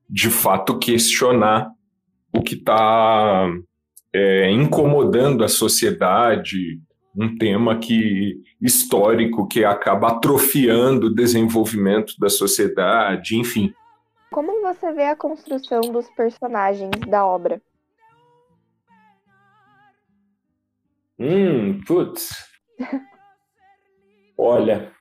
de 0.09 0.29
fato, 0.29 0.77
questionar 0.77 1.69
o 2.33 2.41
que 2.41 2.55
está 2.55 3.49
é, 4.13 4.49
incomodando 4.51 5.43
a 5.43 5.47
sociedade, 5.47 6.79
um 7.15 7.37
tema 7.37 7.77
que 7.77 8.41
histórico 8.61 9.47
que 9.47 9.63
acaba 9.63 10.09
atrofiando 10.09 11.07
o 11.07 11.13
desenvolvimento 11.13 12.15
da 12.19 12.29
sociedade, 12.29 13.37
enfim. 13.37 13.73
Como 14.31 14.61
você 14.61 14.91
vê 14.93 15.05
a 15.05 15.15
construção 15.15 15.81
dos 15.81 16.09
personagens 16.11 16.91
da 17.07 17.25
obra? 17.25 17.61
Hum, 21.19 21.79
putz. 21.85 22.29
Olha. 24.37 24.91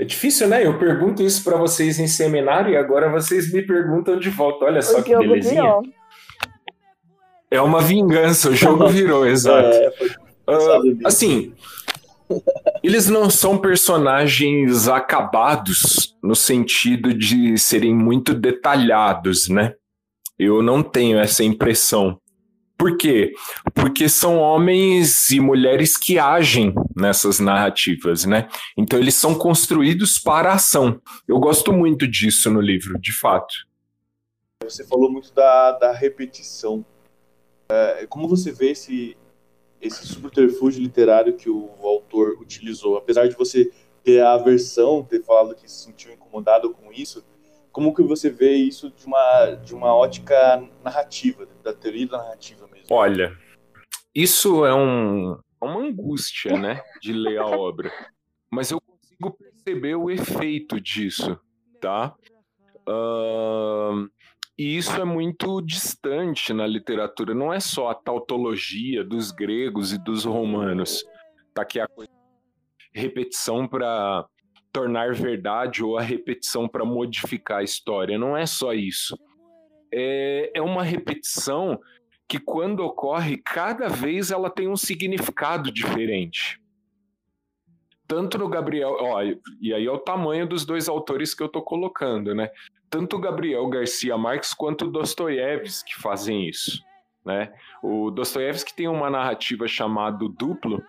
É 0.00 0.04
difícil, 0.04 0.48
né? 0.48 0.66
Eu 0.66 0.78
pergunto 0.78 1.22
isso 1.22 1.44
para 1.44 1.56
vocês 1.56 2.00
em 2.00 2.08
seminário 2.08 2.72
e 2.72 2.76
agora 2.76 3.10
vocês 3.10 3.52
me 3.52 3.62
perguntam 3.62 4.18
de 4.18 4.30
volta. 4.30 4.64
Olha 4.64 4.80
só 4.80 5.00
o 5.00 5.02
que 5.04 5.14
belezinha. 5.16 5.62
Virou. 5.62 5.82
É 7.50 7.60
uma 7.60 7.82
vingança, 7.82 8.48
o 8.48 8.54
jogo 8.54 8.88
virou, 8.90 9.26
exato. 9.26 9.68
É, 9.68 9.92
uh, 10.48 11.06
assim, 11.06 11.52
eles 12.82 13.08
não 13.08 13.28
são 13.30 13.58
personagens 13.58 14.88
acabados 14.88 16.16
no 16.22 16.34
sentido 16.34 17.12
de 17.14 17.58
serem 17.58 17.94
muito 17.94 18.34
detalhados, 18.34 19.48
né? 19.48 19.74
Eu 20.38 20.62
não 20.62 20.82
tenho 20.82 21.18
essa 21.18 21.44
impressão 21.44 22.18
Por 22.82 22.96
quê? 22.96 23.32
Porque 23.74 24.08
são 24.08 24.38
homens 24.38 25.30
e 25.30 25.38
mulheres 25.38 25.96
que 25.96 26.18
agem 26.18 26.74
nessas 26.96 27.38
narrativas, 27.38 28.24
né? 28.24 28.48
Então 28.76 28.98
eles 28.98 29.14
são 29.14 29.36
construídos 29.36 30.18
para 30.18 30.50
a 30.50 30.54
ação. 30.54 31.00
Eu 31.28 31.38
gosto 31.38 31.72
muito 31.72 32.08
disso 32.08 32.50
no 32.50 32.60
livro, 32.60 32.98
de 32.98 33.12
fato. 33.12 33.54
Você 34.64 34.84
falou 34.84 35.08
muito 35.08 35.32
da, 35.32 35.78
da 35.78 35.92
repetição. 35.92 36.84
É, 37.70 38.04
como 38.08 38.26
você 38.26 38.50
vê 38.50 38.70
esse, 38.72 39.16
esse 39.82 40.06
subterfúgio 40.06 40.80
literário 40.80 41.36
que 41.36 41.50
o 41.50 41.68
autor 41.82 42.38
utilizou? 42.40 42.96
Apesar 42.96 43.28
de 43.28 43.34
você 43.34 43.70
ter 44.04 44.20
a 44.22 44.34
aversão, 44.34 45.04
ter 45.04 45.22
falado 45.22 45.54
que 45.56 45.68
se 45.68 45.84
sentiu 45.84 46.12
incomodado 46.12 46.72
com 46.72 46.92
isso, 46.92 47.24
como 47.72 47.94
que 47.94 48.02
você 48.02 48.30
vê 48.30 48.52
isso 48.54 48.90
de 48.90 49.06
uma, 49.06 49.50
de 49.56 49.74
uma 49.74 49.94
ótica 49.94 50.62
narrativa, 50.84 51.48
da 51.62 51.72
teoria 51.72 52.06
da 52.06 52.18
narrativa 52.18 52.68
mesmo? 52.68 52.86
Olha, 52.90 53.36
isso 54.14 54.64
é 54.64 54.74
um, 54.74 55.32
é 55.32 55.64
uma 55.64 55.80
angústia, 55.80 56.56
né, 56.56 56.80
de 57.00 57.12
ler 57.12 57.38
a 57.38 57.46
obra. 57.46 57.90
Mas 58.50 58.70
eu 58.70 58.80
consigo 58.80 59.30
perceber 59.36 59.96
o 59.96 60.10
efeito 60.10 60.80
disso, 60.80 61.38
tá? 61.80 62.14
Uh, 62.86 64.08
e 64.62 64.76
isso 64.76 64.92
é 64.92 65.04
muito 65.04 65.60
distante 65.60 66.52
na 66.52 66.64
literatura. 66.64 67.34
Não 67.34 67.52
é 67.52 67.58
só 67.58 67.88
a 67.88 67.94
tautologia 67.96 69.02
dos 69.02 69.32
gregos 69.32 69.92
e 69.92 69.98
dos 69.98 70.24
romanos. 70.24 71.04
Tá 71.52 71.62
aqui 71.62 71.80
a 71.80 71.88
repetição 72.94 73.66
para 73.66 74.24
tornar 74.72 75.14
verdade 75.14 75.82
ou 75.82 75.98
a 75.98 76.00
repetição 76.00 76.68
para 76.68 76.84
modificar 76.84 77.58
a 77.58 77.64
história. 77.64 78.16
Não 78.16 78.36
é 78.36 78.46
só 78.46 78.72
isso. 78.72 79.18
É, 79.92 80.52
é 80.54 80.62
uma 80.62 80.84
repetição 80.84 81.80
que, 82.28 82.38
quando 82.38 82.84
ocorre, 82.84 83.38
cada 83.38 83.88
vez 83.88 84.30
ela 84.30 84.48
tem 84.48 84.68
um 84.68 84.76
significado 84.76 85.72
diferente. 85.72 86.62
Tanto 88.06 88.38
no 88.38 88.48
Gabriel, 88.48 88.96
ó, 89.00 89.20
e 89.60 89.74
aí 89.74 89.86
é 89.86 89.90
o 89.90 89.98
tamanho 89.98 90.46
dos 90.46 90.64
dois 90.64 90.88
autores 90.88 91.34
que 91.34 91.42
eu 91.42 91.48
estou 91.48 91.62
colocando, 91.62 92.32
né? 92.32 92.48
Tanto 92.92 93.18
Gabriel 93.18 93.66
Garcia 93.68 94.18
Marques 94.18 94.52
quanto 94.52 94.90
Dostoiévski 94.90 95.94
fazem 95.94 96.46
isso, 96.46 96.84
né? 97.24 97.50
O 97.82 98.10
Dostoiévski 98.10 98.74
tem 98.74 98.86
uma 98.86 99.08
narrativa 99.08 99.66
chamada 99.66 100.28
Duplo, 100.28 100.84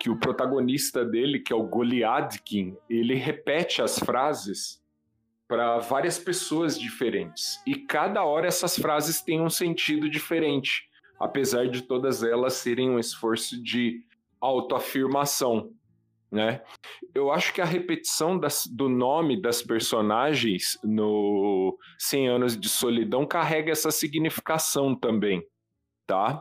que 0.00 0.08
o 0.08 0.16
protagonista 0.16 1.04
dele, 1.04 1.38
que 1.38 1.52
é 1.52 1.56
o 1.56 1.62
Goliadkin, 1.62 2.74
ele 2.88 3.14
repete 3.14 3.82
as 3.82 3.98
frases 3.98 4.82
para 5.46 5.78
várias 5.78 6.18
pessoas 6.18 6.80
diferentes. 6.80 7.60
E 7.66 7.74
cada 7.74 8.24
hora 8.24 8.46
essas 8.46 8.74
frases 8.74 9.20
têm 9.20 9.42
um 9.42 9.50
sentido 9.50 10.08
diferente, 10.08 10.88
apesar 11.20 11.68
de 11.68 11.82
todas 11.82 12.22
elas 12.22 12.54
serem 12.54 12.88
um 12.88 12.98
esforço 12.98 13.62
de 13.62 14.02
autoafirmação. 14.40 15.70
Né? 16.30 16.60
Eu 17.14 17.30
acho 17.30 17.52
que 17.54 17.60
a 17.60 17.64
repetição 17.64 18.38
das, 18.38 18.66
do 18.66 18.88
nome 18.88 19.40
das 19.40 19.62
personagens 19.62 20.78
no 20.82 21.78
100 21.98 22.28
Anos 22.28 22.58
de 22.58 22.68
Solidão 22.68 23.24
carrega 23.24 23.70
essa 23.70 23.90
significação 23.90 24.94
também, 24.94 25.42
tá? 26.06 26.40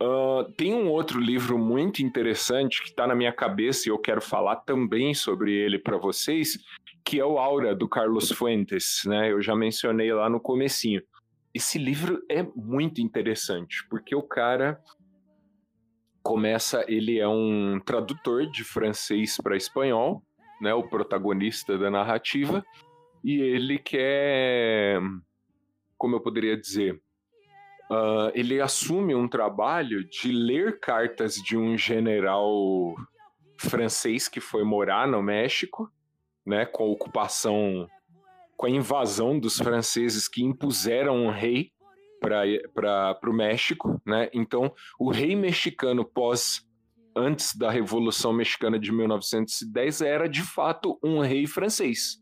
Uh, 0.00 0.44
tem 0.56 0.74
um 0.74 0.88
outro 0.88 1.20
livro 1.20 1.58
muito 1.58 2.04
interessante 2.04 2.80
que 2.80 2.88
está 2.88 3.04
na 3.04 3.16
minha 3.16 3.32
cabeça 3.32 3.88
e 3.88 3.90
eu 3.90 3.98
quero 3.98 4.20
falar 4.20 4.56
também 4.56 5.12
sobre 5.12 5.52
ele 5.52 5.76
para 5.76 5.96
vocês, 5.96 6.56
que 7.04 7.18
é 7.18 7.24
o 7.24 7.38
Aura 7.38 7.74
do 7.74 7.88
Carlos 7.88 8.30
Fuentes, 8.30 9.02
né? 9.06 9.32
Eu 9.32 9.42
já 9.42 9.56
mencionei 9.56 10.12
lá 10.12 10.28
no 10.28 10.38
comecinho. 10.38 11.02
Esse 11.52 11.78
livro 11.78 12.22
é 12.30 12.46
muito 12.54 13.00
interessante 13.00 13.84
porque 13.88 14.14
o 14.14 14.22
cara 14.22 14.80
começa, 16.28 16.84
ele 16.86 17.18
é 17.18 17.26
um 17.26 17.80
tradutor 17.80 18.44
de 18.50 18.62
francês 18.62 19.38
para 19.38 19.56
espanhol, 19.56 20.22
né? 20.60 20.74
O 20.74 20.86
protagonista 20.86 21.78
da 21.78 21.90
narrativa 21.90 22.62
e 23.24 23.40
ele 23.40 23.78
quer, 23.78 25.00
como 25.96 26.16
eu 26.16 26.20
poderia 26.20 26.54
dizer, 26.54 27.00
uh, 27.90 28.30
ele 28.34 28.60
assume 28.60 29.14
um 29.14 29.26
trabalho 29.26 30.06
de 30.06 30.30
ler 30.30 30.78
cartas 30.78 31.36
de 31.36 31.56
um 31.56 31.78
general 31.78 32.94
francês 33.58 34.28
que 34.28 34.38
foi 34.38 34.64
morar 34.64 35.08
no 35.08 35.22
México, 35.22 35.90
né, 36.44 36.66
com 36.66 36.84
a 36.84 36.88
ocupação, 36.88 37.88
com 38.54 38.66
a 38.66 38.70
invasão 38.70 39.40
dos 39.40 39.56
franceses 39.56 40.28
que 40.28 40.44
impuseram 40.44 41.24
um 41.24 41.30
rei 41.30 41.72
para 42.20 43.18
o 43.26 43.32
México, 43.32 44.00
né? 44.06 44.28
Então, 44.32 44.72
o 44.98 45.10
rei 45.10 45.34
mexicano 45.36 46.04
pós 46.04 46.66
antes 47.16 47.56
da 47.56 47.70
Revolução 47.70 48.32
Mexicana 48.32 48.78
de 48.78 48.92
1910 48.92 50.02
era 50.02 50.28
de 50.28 50.42
fato 50.42 50.98
um 51.02 51.20
rei 51.20 51.46
francês 51.46 52.20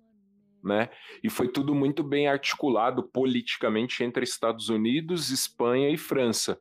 né? 0.67 0.91
E 1.23 1.31
foi 1.31 1.49
tudo 1.49 1.75
muito 1.75 2.03
bem 2.03 2.27
articulado 2.27 3.05
politicamente 3.05 4.03
entre 4.03 4.25
Estados 4.25 4.69
Unidos, 4.69 5.31
Espanha 5.31 5.89
e 5.91 5.97
França. 5.97 6.59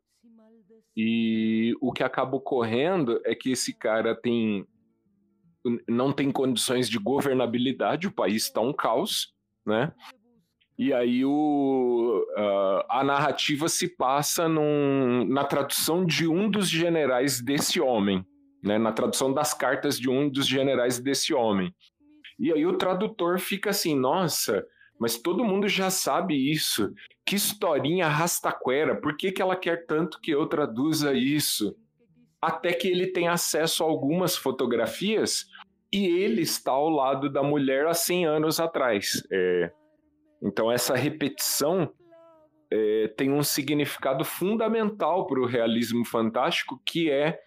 E 0.95 1.75
o 1.81 1.91
que 1.91 2.03
acaba 2.03 2.37
ocorrendo 2.37 3.19
é 3.25 3.33
que 3.33 3.51
esse 3.51 3.73
cara 3.73 4.15
tem 4.15 4.65
não 5.87 6.13
tem 6.13 6.31
condições 6.31 6.87
de 6.87 6.99
governabilidade, 6.99 8.05
o 8.05 8.11
país 8.11 8.43
está 8.43 8.61
um 8.61 8.71
caos, 8.71 9.33
né? 9.65 9.91
E 10.77 10.93
aí 10.93 11.23
o, 11.23 12.25
uh, 12.37 12.83
a 12.89 13.03
narrativa 13.03 13.69
se 13.69 13.95
passa 13.95 14.47
num, 14.47 15.25
na 15.25 15.45
tradução 15.45 16.05
de 16.05 16.27
um 16.27 16.49
dos 16.49 16.69
generais 16.69 17.41
desse 17.41 17.79
homem, 17.79 18.25
né? 18.61 18.77
na 18.77 18.91
tradução 18.91 19.33
das 19.33 19.53
cartas 19.53 19.97
de 19.97 20.09
um 20.09 20.29
dos 20.29 20.45
generais 20.45 20.99
desse 20.99 21.33
homem. 21.33 21.73
E 22.37 22.51
aí 22.51 22.65
o 22.65 22.77
tradutor 22.77 23.39
fica 23.39 23.69
assim, 23.69 23.97
nossa, 23.97 24.65
mas 24.99 25.17
todo 25.17 25.45
mundo 25.45 25.67
já 25.67 25.89
sabe 25.89 26.51
isso. 26.51 26.93
Que 27.25 27.35
historinha 27.35 28.07
rastaquera, 28.07 28.99
por 28.99 29.15
que, 29.15 29.31
que 29.31 29.41
ela 29.41 29.55
quer 29.55 29.85
tanto 29.85 30.19
que 30.19 30.31
eu 30.31 30.45
traduza 30.45 31.13
isso? 31.13 31.73
Até 32.41 32.73
que 32.73 32.87
ele 32.89 33.07
tem 33.07 33.29
acesso 33.29 33.81
a 33.81 33.87
algumas 33.87 34.35
fotografias 34.35 35.45
e 35.91 36.05
ele 36.05 36.41
está 36.41 36.71
ao 36.71 36.89
lado 36.89 37.29
da 37.29 37.41
mulher 37.41 37.87
há 37.87 37.93
100 37.93 38.25
anos 38.25 38.59
atrás. 38.59 39.23
É... 39.31 39.71
Então 40.41 40.71
essa 40.71 40.95
repetição 40.95 41.91
é, 42.71 43.07
tem 43.15 43.31
um 43.31 43.43
significado 43.43 44.23
fundamental 44.23 45.27
para 45.27 45.39
o 45.39 45.45
realismo 45.45 46.05
fantástico, 46.05 46.81
que 46.85 47.09
é 47.09 47.39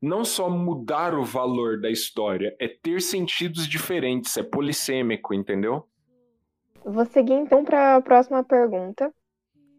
não 0.00 0.24
só 0.24 0.48
mudar 0.48 1.14
o 1.14 1.24
valor 1.24 1.78
da 1.80 1.90
história, 1.90 2.56
é 2.58 2.66
ter 2.66 3.02
sentidos 3.02 3.66
diferentes, 3.66 4.36
é 4.36 4.42
polissêmico, 4.42 5.34
entendeu? 5.34 5.86
Vou 6.84 7.04
seguir 7.04 7.34
então 7.34 7.64
para 7.64 7.96
a 7.96 8.00
próxima 8.00 8.42
pergunta. 8.42 9.12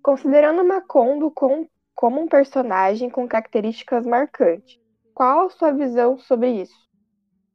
Considerando 0.04 0.64
Macondo 0.64 1.32
com, 1.32 1.68
como 1.96 2.22
um 2.22 2.28
personagem 2.28 3.10
com 3.10 3.28
características 3.28 4.06
marcantes, 4.06 4.80
qual 5.14 5.48
a 5.48 5.50
sua 5.50 5.72
visão 5.72 6.20
sobre 6.20 6.62
isso? 6.62 6.91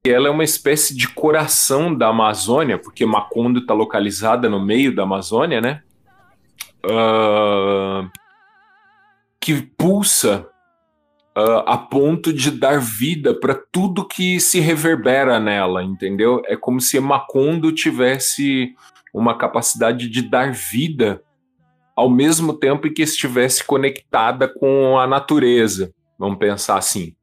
Ela 0.09 0.29
é 0.29 0.31
uma 0.31 0.45
espécie 0.45 0.95
de 0.97 1.09
coração 1.09 1.95
da 1.95 2.09
Amazônia, 2.09 2.79
porque 2.79 3.05
Macondo 3.05 3.61
está 3.61 3.75
localizada 3.75 4.49
no 4.49 4.65
meio 4.65 4.95
da 4.95 5.03
Amazônia, 5.03 5.61
né? 5.61 5.83
Uh, 6.85 8.09
que 9.41 9.63
pulsa 9.77 10.47
uh, 11.37 11.63
a 11.67 11.77
ponto 11.77 12.33
de 12.33 12.51
dar 12.51 12.81
vida 12.81 13.35
para 13.35 13.55
tudo 13.55 14.07
que 14.07 14.41
se 14.41 14.61
reverbera 14.61 15.39
nela, 15.39 15.83
entendeu? 15.83 16.43
É 16.47 16.57
como 16.57 16.81
se 16.81 16.99
Macondo 17.01 17.73
tivesse 17.73 18.75
uma 19.13 19.37
capacidade 19.37 20.09
de 20.09 20.23
dar 20.23 20.53
vida 20.53 21.23
ao 21.97 22.11
mesmo 22.11 22.53
tempo 22.53 22.91
que 22.93 23.03
estivesse 23.03 23.65
conectada 23.65 24.47
com 24.47 24.99
a 24.99 25.07
natureza. 25.07 25.93
Vamos 26.19 26.39
pensar 26.39 26.77
assim. 26.77 27.15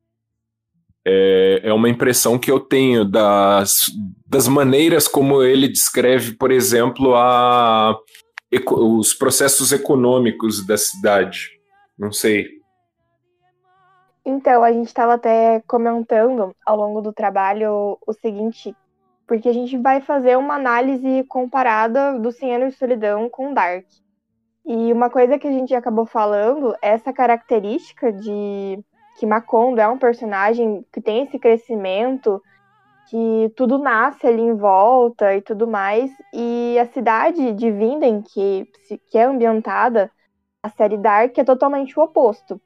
É, 1.06 1.62
é 1.64 1.74
uma 1.74 1.90
impressão 1.90 2.40
que 2.40 2.50
eu 2.50 2.60
tenho 2.60 3.04
das, 3.04 3.86
das 4.26 4.48
maneiras 4.48 5.08
como 5.08 5.44
ele 5.44 5.68
descreve, 5.68 6.36
por 6.38 6.52
exemplo, 6.52 7.16
a, 7.16 7.98
os 8.72 9.14
processos 9.14 9.72
econômicos 9.72 10.66
da 10.66 10.78
cidade. 10.78 11.52
Não 11.98 12.12
sei. 12.12 12.48
Então, 14.26 14.64
a 14.64 14.72
gente 14.72 14.88
estava 14.88 15.16
até 15.16 15.62
comentando 15.68 16.56
ao 16.66 16.78
longo 16.78 17.02
do 17.02 17.12
trabalho 17.12 17.98
o 18.06 18.14
seguinte, 18.14 18.74
porque 19.28 19.50
a 19.50 19.54
gente 19.54 19.78
vai 19.78 20.00
fazer 20.00 20.38
uma 20.38 20.56
análise 20.56 21.26
comparada 21.28 22.18
do 22.18 22.30
Anos 22.44 22.74
de 22.74 22.80
Solidão 22.80 23.30
com 23.30 23.54
Dark. 23.54 23.86
E 24.66 24.94
uma 24.94 25.10
coisa 25.10 25.38
que 25.38 25.46
a 25.46 25.52
gente 25.52 25.76
acabou 25.76 26.06
falando 26.06 26.74
é 26.82 26.92
essa 26.92 27.12
característica 27.12 28.14
de 28.14 28.80
que 29.18 29.26
Macondo 29.26 29.80
é 29.80 29.88
um 29.88 29.98
personagem 29.98 30.86
que 30.92 31.02
tem 31.02 31.24
esse 31.24 31.38
crescimento, 31.38 32.42
que 33.10 33.52
tudo 33.56 33.78
nasce 33.78 34.26
ali 34.26 34.42
em 34.42 34.56
volta 34.56 35.36
e 35.36 35.42
tudo 35.42 35.68
mais. 35.68 36.12
E 36.34 36.78
a 36.80 36.86
cidade 36.86 37.52
de 37.54 37.72
Vinden, 37.72 38.22
que, 38.22 38.68
que 39.10 39.18
é 39.18 39.24
ambientada 39.24 40.12
a 40.62 40.70
série 40.70 40.98
Dark 40.98 41.38
é 41.38 41.44
totalmente 41.44 42.00
o 42.00 42.04
oposto. 42.04 42.60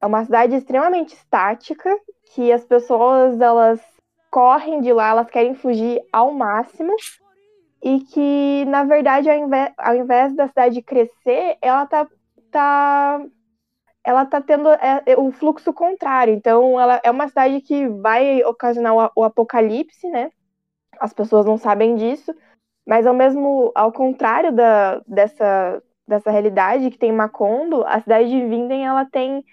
É 0.00 0.06
uma 0.06 0.24
cidade 0.24 0.54
extremamente 0.54 1.14
estática, 1.14 1.90
que 2.34 2.52
as 2.52 2.64
pessoas 2.64 3.40
elas 3.40 3.80
correm 4.30 4.80
de 4.80 4.92
lá, 4.92 5.08
elas 5.08 5.30
querem 5.30 5.54
fugir 5.54 6.00
ao 6.12 6.32
máximo, 6.32 6.94
e 7.82 8.00
que, 8.00 8.64
na 8.66 8.84
verdade, 8.84 9.30
ao 9.30 9.36
invés, 9.36 9.72
ao 9.78 9.96
invés 9.96 10.34
da 10.34 10.48
cidade 10.48 10.82
crescer, 10.82 11.56
ela 11.62 11.86
tá, 11.86 12.06
tá 12.50 13.24
ela 14.04 14.24
tá 14.24 14.40
tendo 14.40 14.68
é, 14.68 15.02
é, 15.06 15.18
o 15.18 15.30
fluxo 15.32 15.72
contrário. 15.72 16.32
Então, 16.34 16.80
ela 16.80 17.00
é 17.02 17.10
uma 17.10 17.28
cidade 17.28 17.60
que 17.60 17.88
vai 17.88 18.42
ocasionar 18.44 18.94
o, 18.94 19.10
o, 19.16 19.24
apocalipse, 19.24 20.08
né? 20.08 20.30
As 20.98 21.12
pessoas 21.12 21.44
não 21.46 21.58
sabem 21.58 21.94
disso, 21.94 22.34
mas 22.86 23.06
ao 23.06 23.14
mesmo, 23.14 23.70
ao 23.74 23.92
contrário 23.92 24.52
da, 24.52 25.00
dessa, 25.06 25.82
dessa 26.06 26.30
realidade 26.30 26.90
que 26.90 26.98
tem 26.98 27.12
Macondo, 27.12 27.84
a 27.86 28.00
cidade 28.00 28.28
de 28.28 28.40
Vinden 28.46 28.86
ela 28.86 29.04
tem 29.04 29.44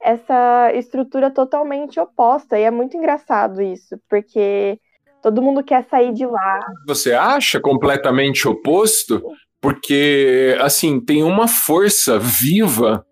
essa 0.00 0.70
estrutura 0.74 1.30
totalmente 1.30 1.98
oposta 1.98 2.58
e 2.58 2.62
é 2.62 2.70
muito 2.70 2.96
engraçado 2.96 3.62
isso, 3.62 3.98
porque 4.08 4.78
todo 5.22 5.40
mundo 5.42 5.64
quer 5.64 5.82
sair 5.84 6.12
de 6.12 6.26
lá. 6.26 6.60
Você 6.86 7.14
acha 7.14 7.58
completamente 7.58 8.46
oposto? 8.46 9.22
Porque 9.60 10.56
assim 10.60 11.00
tem 11.00 11.22
uma 11.22 11.48
força 11.48 12.18
viva 12.18 13.04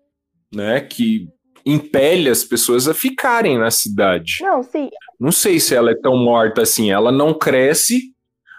né, 0.53 0.81
que 0.81 1.27
impele 1.65 2.29
as 2.29 2.43
pessoas 2.43 2.87
a 2.87 2.93
ficarem 2.93 3.57
na 3.57 3.71
cidade. 3.71 4.37
Não, 4.41 4.61
sim. 4.63 4.89
Não 5.19 5.31
sei 5.31 5.59
se 5.59 5.73
ela 5.73 5.91
é 5.91 5.95
tão 5.95 6.17
morta 6.17 6.61
assim. 6.61 6.91
Ela 6.91 7.11
não 7.11 7.33
cresce, 7.33 8.13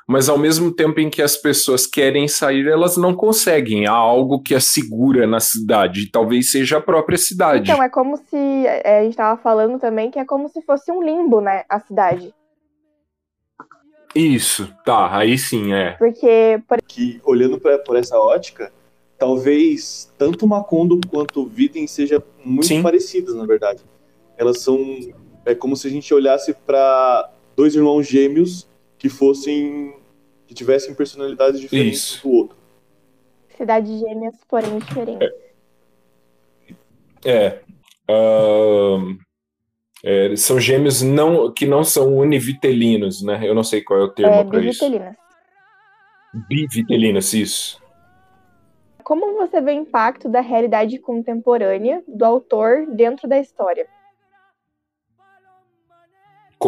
mas 0.09 0.29
ao 0.29 0.39
mesmo 0.39 0.75
tempo 0.75 1.01
em 1.01 1.11
que 1.11 1.23
as 1.23 1.37
pessoas 1.37 1.87
querem 1.87 2.27
sair, 2.29 2.67
elas 2.67 2.97
não 2.97 3.15
conseguem. 3.15 3.87
Há 3.87 3.93
algo 3.93 4.43
que 4.43 4.55
as 4.55 4.67
segura 4.67 5.27
na 5.27 5.41
cidade. 5.41 6.11
Talvez 6.11 6.51
seja 6.51 6.79
a 6.79 6.81
própria 6.81 7.19
cidade. 7.19 7.71
Então, 7.71 7.83
é 7.83 7.89
como 7.89 8.17
se. 8.17 8.37
É, 8.37 9.01
a 9.01 9.03
gente 9.03 9.13
estava 9.13 9.41
falando 9.41 9.79
também 9.79 10.11
que 10.11 10.19
é 10.19 10.25
como 10.25 10.49
se 10.49 10.63
fosse 10.63 10.91
um 10.91 11.03
limbo, 11.03 11.41
né? 11.41 11.65
A 11.69 11.79
cidade. 11.81 12.35
Isso, 14.15 14.73
tá, 14.85 15.17
aí 15.17 15.37
sim, 15.37 15.73
é. 15.75 15.93
Porque. 15.93 16.63
Por... 16.69 16.81
Que 16.87 17.21
olhando 17.25 17.59
pra, 17.59 17.79
por 17.79 17.97
essa 17.97 18.17
ótica, 18.17 18.73
talvez 19.19 20.13
tanto 20.19 20.47
Macondo 20.47 21.01
quanto 21.09 21.47
Viden 21.47 21.87
sejam 21.87 22.23
muito 22.45 22.67
Sim. 22.67 22.83
parecidas, 22.83 23.35
na 23.35 23.47
verdade. 23.47 23.83
Elas 24.37 24.61
são 24.61 24.79
é 25.45 25.55
como 25.55 25.77
se 25.77 25.87
a 25.87 25.91
gente 25.91 26.13
olhasse 26.13 26.55
para 26.67 27.31
dois 27.55 27.75
irmãos 27.75 28.07
gêmeos 28.07 28.69
que 28.99 29.09
fossem 29.09 29.95
que 30.47 30.55
tivessem 30.55 30.95
personalidades 30.95 31.61
diferentes 31.61 32.01
Isso. 32.01 32.23
do 32.23 32.35
outro. 32.35 32.57
Cidades 33.57 34.01
gêmeas, 34.01 34.35
porém 34.49 34.79
diferentes. 34.79 35.29
É. 37.25 37.31
é. 37.31 37.61
Uh, 38.11 39.17
é, 40.05 40.37
são 40.37 40.61
gêmeos 40.61 41.01
não, 41.01 41.51
que 41.51 41.67
não 41.67 41.83
são 41.83 42.15
univitelinos, 42.19 43.23
né? 43.23 43.41
Eu 43.43 43.55
não 43.55 43.65
sei 43.65 43.81
qual 43.81 44.01
é 44.01 44.03
o 44.03 44.09
termo 44.09 44.35
é, 44.35 44.45
para 44.45 44.61
isso. 44.61 44.85
Bivitelinas. 44.85 45.17
Bivitelinas, 46.49 47.33
isso 47.33 47.84
como 49.05 49.35
você 49.35 49.61
vê 49.61 49.73
o 49.73 49.75
impacto 49.75 50.29
da 50.29 50.41
realidade 50.41 50.99
contemporânea 50.99 52.03
do 52.09 52.25
autor 52.25 52.87
dentro 52.89 53.29
da 53.29 53.39
história? 53.39 53.87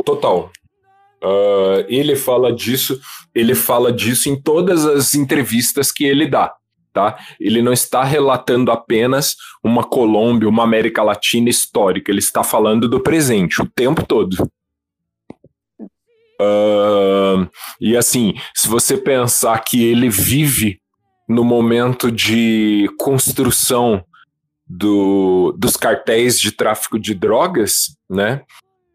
Total. 0.04 0.50
Uh, 1.24 1.82
ele 1.88 2.14
fala 2.14 2.52
disso, 2.52 3.00
ele 3.34 3.54
fala 3.54 3.90
disso 3.90 4.28
em 4.28 4.40
todas 4.40 4.84
as 4.84 5.14
entrevistas 5.14 5.90
que 5.90 6.04
ele 6.04 6.28
dá. 6.28 6.54
Tá? 6.92 7.18
Ele 7.40 7.60
não 7.60 7.72
está 7.72 8.04
relatando 8.04 8.70
apenas 8.70 9.36
uma 9.62 9.82
Colômbia, 9.82 10.48
uma 10.48 10.62
América 10.62 11.02
Latina 11.02 11.48
histórica, 11.48 12.10
ele 12.10 12.20
está 12.20 12.42
falando 12.44 12.88
do 12.88 13.00
presente 13.00 13.60
o 13.60 13.68
tempo 13.68 14.06
todo. 14.06 14.48
Uh, 16.40 17.48
e 17.80 17.96
assim, 17.96 18.34
se 18.54 18.68
você 18.68 18.96
pensar 18.96 19.58
que 19.64 19.82
ele 19.82 20.08
vive 20.08 20.80
no 21.28 21.44
momento 21.44 22.10
de 22.10 22.88
construção 22.98 24.04
do, 24.66 25.54
dos 25.56 25.76
cartéis 25.76 26.40
de 26.40 26.52
tráfico 26.52 26.98
de 26.98 27.14
drogas, 27.14 27.96
né? 28.08 28.42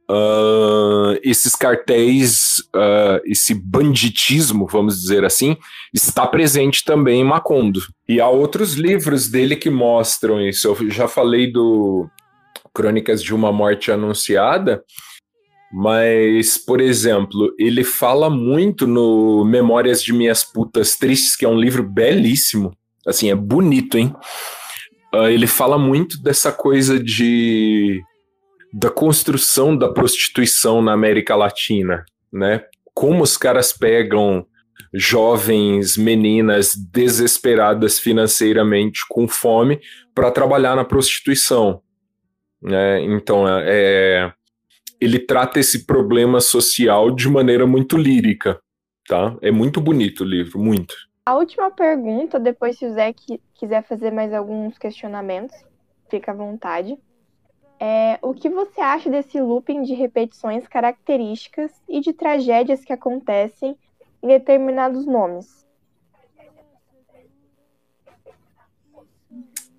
Uh, 0.09 1.17
esses 1.23 1.55
cartéis, 1.55 2.59
uh, 2.75 3.21
esse 3.23 3.53
banditismo, 3.53 4.67
vamos 4.67 4.99
dizer 4.99 5.23
assim, 5.23 5.55
está 5.93 6.27
presente 6.27 6.83
também 6.83 7.21
em 7.21 7.23
Macondo. 7.23 7.79
E 8.09 8.19
há 8.19 8.27
outros 8.27 8.73
livros 8.73 9.29
dele 9.29 9.55
que 9.55 9.69
mostram 9.69 10.41
isso. 10.41 10.67
Eu 10.67 10.89
já 10.89 11.07
falei 11.07 11.49
do 11.49 12.09
Crônicas 12.73 13.23
de 13.23 13.33
uma 13.33 13.53
Morte 13.53 13.89
Anunciada, 13.89 14.83
mas, 15.71 16.57
por 16.57 16.81
exemplo, 16.81 17.53
ele 17.57 17.83
fala 17.83 18.29
muito 18.29 18.85
no 18.85 19.45
Memórias 19.45 20.03
de 20.03 20.11
Minhas 20.11 20.43
Putas 20.43 20.97
Tristes, 20.97 21.35
que 21.35 21.45
é 21.45 21.49
um 21.49 21.59
livro 21.59 21.81
belíssimo. 21.81 22.75
Assim, 23.07 23.31
é 23.31 23.35
bonito, 23.35 23.97
hein? 23.97 24.13
Uh, 25.13 25.27
ele 25.27 25.47
fala 25.47 25.77
muito 25.77 26.21
dessa 26.21 26.51
coisa 26.51 27.01
de 27.01 28.01
da 28.73 28.89
construção 28.89 29.75
da 29.75 29.89
prostituição 29.89 30.81
na 30.81 30.93
América 30.93 31.35
Latina, 31.35 32.05
né? 32.31 32.63
Como 32.93 33.21
os 33.23 33.35
caras 33.35 33.73
pegam 33.73 34.45
jovens 34.93 35.97
meninas 35.97 36.73
desesperadas 36.75 37.99
financeiramente 37.99 39.01
com 39.09 39.27
fome 39.27 39.81
para 40.15 40.31
trabalhar 40.31 40.75
na 40.75 40.85
prostituição, 40.85 41.81
né? 42.61 43.01
Então 43.03 43.45
é 43.47 44.33
ele 45.01 45.17
trata 45.17 45.59
esse 45.59 45.87
problema 45.87 46.39
social 46.39 47.09
de 47.09 47.27
maneira 47.27 47.65
muito 47.65 47.97
lírica, 47.97 48.61
tá? 49.07 49.35
É 49.41 49.49
muito 49.49 49.81
bonito 49.81 50.21
o 50.21 50.27
livro, 50.27 50.59
muito. 50.59 50.93
A 51.25 51.35
última 51.35 51.71
pergunta, 51.71 52.39
depois 52.39 52.77
se 52.77 52.85
o 52.85 52.93
Zé 52.93 53.11
quiser 53.55 53.83
fazer 53.83 54.11
mais 54.11 54.31
alguns 54.31 54.77
questionamentos, 54.77 55.55
fica 56.07 56.31
à 56.31 56.35
vontade. 56.35 56.95
É, 57.79 58.19
o 58.21 58.31
que 58.31 58.47
você 58.47 58.79
acha 58.79 59.09
desse 59.09 59.41
looping 59.41 59.81
de 59.81 59.95
repetições 59.95 60.67
características 60.67 61.71
e 61.89 61.99
de 61.99 62.13
tragédias 62.13 62.85
que 62.85 62.93
acontecem 62.93 63.75
em 64.21 64.27
determinados 64.27 65.07
nomes? 65.07 65.65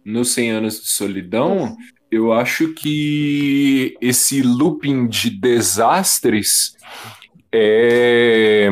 Nos 0.05 0.33
100 0.33 0.51
anos 0.51 0.81
de 0.81 0.89
solidão, 0.89 1.77
eu 2.13 2.31
acho 2.31 2.75
que 2.75 3.97
esse 3.99 4.43
looping 4.43 5.09
de 5.09 5.31
desastres 5.31 6.77
é. 7.51 8.69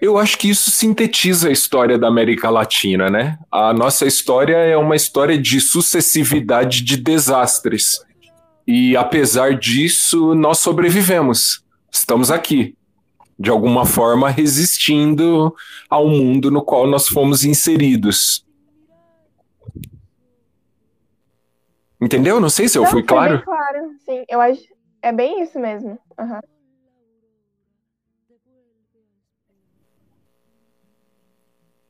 Eu 0.00 0.18
acho 0.18 0.36
que 0.36 0.50
isso 0.50 0.68
sintetiza 0.68 1.48
a 1.48 1.52
história 1.52 1.96
da 1.96 2.08
América 2.08 2.50
Latina, 2.50 3.08
né? 3.08 3.38
A 3.52 3.72
nossa 3.72 4.04
história 4.04 4.56
é 4.56 4.76
uma 4.76 4.96
história 4.96 5.38
de 5.38 5.60
sucessividade 5.60 6.82
de 6.82 6.96
desastres. 6.96 8.00
E 8.66 8.96
apesar 8.96 9.56
disso, 9.56 10.34
nós 10.34 10.58
sobrevivemos. 10.58 11.62
Estamos 11.92 12.32
aqui, 12.32 12.74
de 13.38 13.48
alguma 13.48 13.86
forma 13.86 14.28
resistindo 14.28 15.54
ao 15.88 16.08
mundo 16.08 16.50
no 16.50 16.62
qual 16.62 16.84
nós 16.88 17.06
fomos 17.06 17.44
inseridos. 17.44 18.41
Entendeu? 22.02 22.40
Não 22.40 22.50
sei 22.50 22.68
se 22.68 22.76
eu 22.76 22.82
Não, 22.82 22.90
fui 22.90 23.04
claro. 23.04 23.36
Bem 23.36 23.44
claro, 23.44 23.94
sim. 24.04 24.24
Eu 24.28 24.40
acho. 24.40 24.60
É 25.00 25.12
bem 25.12 25.40
isso 25.40 25.56
mesmo. 25.60 25.96
Uhum. 26.18 26.40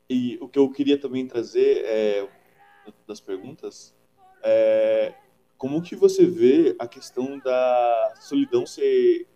E 0.07 0.37
o 0.39 0.47
que 0.47 0.59
eu 0.59 0.69
queria 0.69 0.99
também 0.99 1.25
trazer 1.25 1.83
é, 1.83 2.29
das 3.07 3.19
perguntas 3.19 3.95
é 4.43 5.15
como 5.57 5.81
que 5.81 5.95
você 5.95 6.27
vê 6.27 6.75
a 6.77 6.87
questão 6.87 7.39
da 7.39 8.13
solidão 8.19 8.67
ser 8.67 9.27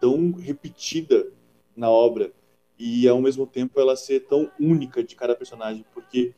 tão 0.00 0.32
repetida 0.32 1.30
na 1.76 1.90
obra 1.90 2.32
e 2.78 3.06
ao 3.06 3.20
mesmo 3.20 3.46
tempo 3.46 3.78
ela 3.78 3.94
ser 3.94 4.20
tão 4.20 4.50
única 4.58 5.04
de 5.04 5.14
cada 5.14 5.36
personagem, 5.36 5.84
porque 5.92 6.32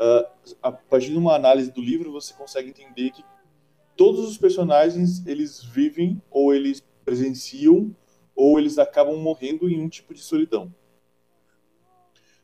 uh, 0.00 0.56
a 0.62 0.72
partir 0.72 1.10
de 1.10 1.18
uma 1.18 1.34
análise 1.34 1.70
do 1.70 1.80
livro, 1.80 2.10
você 2.10 2.32
consegue 2.34 2.70
entender 2.70 3.10
que 3.10 3.22
todos 3.96 4.26
os 4.26 4.38
personagens 4.38 5.24
eles 5.26 5.62
vivem 5.62 6.20
ou 6.30 6.54
eles 6.54 6.82
presenciam 7.04 7.94
ou 8.34 8.58
eles 8.58 8.78
acabam 8.78 9.16
morrendo 9.16 9.68
em 9.68 9.80
um 9.80 9.88
tipo 9.88 10.14
de 10.14 10.20
solidão. 10.20 10.74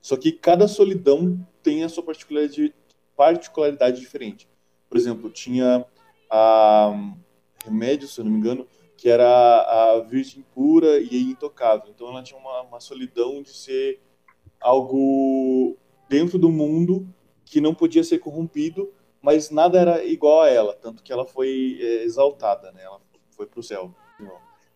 Só 0.02 0.16
que 0.16 0.30
cada 0.30 0.68
solidão 0.68 1.44
tem 1.62 1.82
a 1.82 1.88
sua 1.88 2.02
particularidade, 2.02 2.74
particularidade 3.16 4.00
diferente. 4.00 4.48
Por 4.88 4.98
exemplo, 4.98 5.30
tinha 5.30 5.84
a 6.30 6.92
Remédio, 7.64 8.06
se 8.06 8.20
eu 8.20 8.24
não 8.24 8.30
me 8.30 8.38
engano, 8.38 8.68
que 8.96 9.08
era 9.08 9.26
a 9.26 10.00
virgem 10.00 10.44
pura 10.54 11.00
e 11.00 11.22
intocável. 11.22 11.90
Então 11.90 12.08
ela 12.08 12.22
tinha 12.22 12.38
uma, 12.38 12.62
uma 12.62 12.80
solidão 12.80 13.42
de 13.42 13.50
ser 13.50 14.00
algo 14.60 15.76
dentro 16.08 16.38
do 16.38 16.50
mundo 16.50 17.12
que 17.46 17.60
não 17.60 17.74
podia 17.74 18.04
ser 18.04 18.18
corrompido, 18.18 18.92
mas 19.22 19.50
nada 19.50 19.78
era 19.80 20.04
igual 20.04 20.42
a 20.42 20.50
ela, 20.50 20.74
tanto 20.74 21.02
que 21.02 21.12
ela 21.12 21.24
foi 21.24 21.78
é, 21.80 22.04
exaltada, 22.04 22.70
né? 22.72 22.82
Ela 22.82 23.00
foi 23.30 23.46
para 23.46 23.60
o 23.60 23.62
céu. 23.62 23.94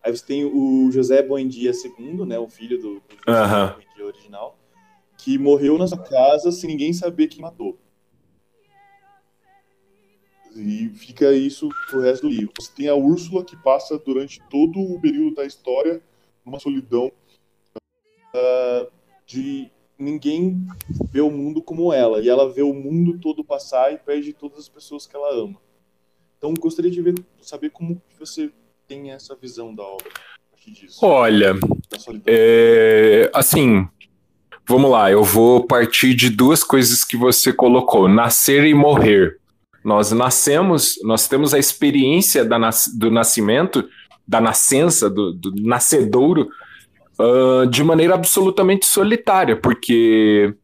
Aí 0.03 0.15
você 0.15 0.25
tem 0.25 0.45
o 0.45 0.91
José 0.91 1.21
Buendia 1.21 1.71
II, 1.71 2.25
né? 2.25 2.39
O 2.39 2.47
filho 2.47 2.77
do, 2.79 2.93
do 2.95 3.15
José 3.27 3.73
Buendia 3.75 4.05
original, 4.05 4.57
que 5.17 5.37
morreu 5.37 5.77
na 5.77 5.85
sua 5.85 5.99
casa 5.99 6.51
sem 6.51 6.71
ninguém 6.71 6.91
saber 6.91 7.27
quem 7.27 7.41
matou. 7.41 7.77
E 10.55 10.89
fica 10.89 11.31
isso 11.31 11.69
pro 11.89 12.01
resto 12.01 12.23
do 12.23 12.33
livro. 12.33 12.53
Você 12.59 12.71
tem 12.73 12.87
a 12.87 12.95
Úrsula 12.95 13.45
que 13.45 13.55
passa 13.55 13.97
durante 13.97 14.41
todo 14.49 14.79
o 14.79 14.99
período 14.99 15.35
da 15.35 15.45
história 15.45 16.01
numa 16.43 16.59
solidão 16.59 17.11
uh, 18.35 18.91
de 19.25 19.71
ninguém 20.01 20.65
vê 21.11 21.21
o 21.21 21.29
mundo 21.29 21.61
como 21.61 21.93
ela. 21.93 22.19
E 22.19 22.27
ela 22.27 22.51
vê 22.51 22.61
o 22.61 22.73
mundo 22.73 23.19
todo 23.19 23.43
passar 23.43 23.93
e 23.93 23.97
perde 23.97 24.33
todas 24.33 24.59
as 24.59 24.69
pessoas 24.69 25.05
que 25.05 25.15
ela 25.15 25.33
ama. 25.33 25.59
Então 26.37 26.53
gostaria 26.53 26.89
de 26.89 27.01
ver, 27.01 27.15
saber 27.41 27.69
como 27.69 28.01
você 28.19 28.51
tem 28.87 29.11
essa 29.11 29.35
visão 29.35 29.73
da 29.73 29.83
obra. 29.83 30.09
Olha, 31.01 31.55
é, 32.27 33.31
assim, 33.33 33.87
vamos 34.67 34.91
lá, 34.91 35.11
eu 35.11 35.23
vou 35.23 35.65
partir 35.65 36.13
de 36.13 36.29
duas 36.29 36.63
coisas 36.63 37.03
que 37.03 37.17
você 37.17 37.51
colocou: 37.51 38.07
nascer 38.07 38.65
e 38.65 38.73
morrer. 38.73 39.39
Nós 39.83 40.11
nascemos, 40.11 40.99
nós 41.03 41.27
temos 41.27 41.53
a 41.53 41.59
experiência 41.59 42.45
da, 42.45 42.57
do 42.95 43.09
nascimento, 43.09 43.87
da 44.27 44.39
nascença, 44.39 45.09
do, 45.09 45.33
do 45.33 45.55
nascedouro, 45.55 46.49
uh, 47.21 47.67
de 47.67 47.83
maneira 47.83 48.15
absolutamente 48.15 48.85
solitária, 48.85 49.55
porque 49.55 50.55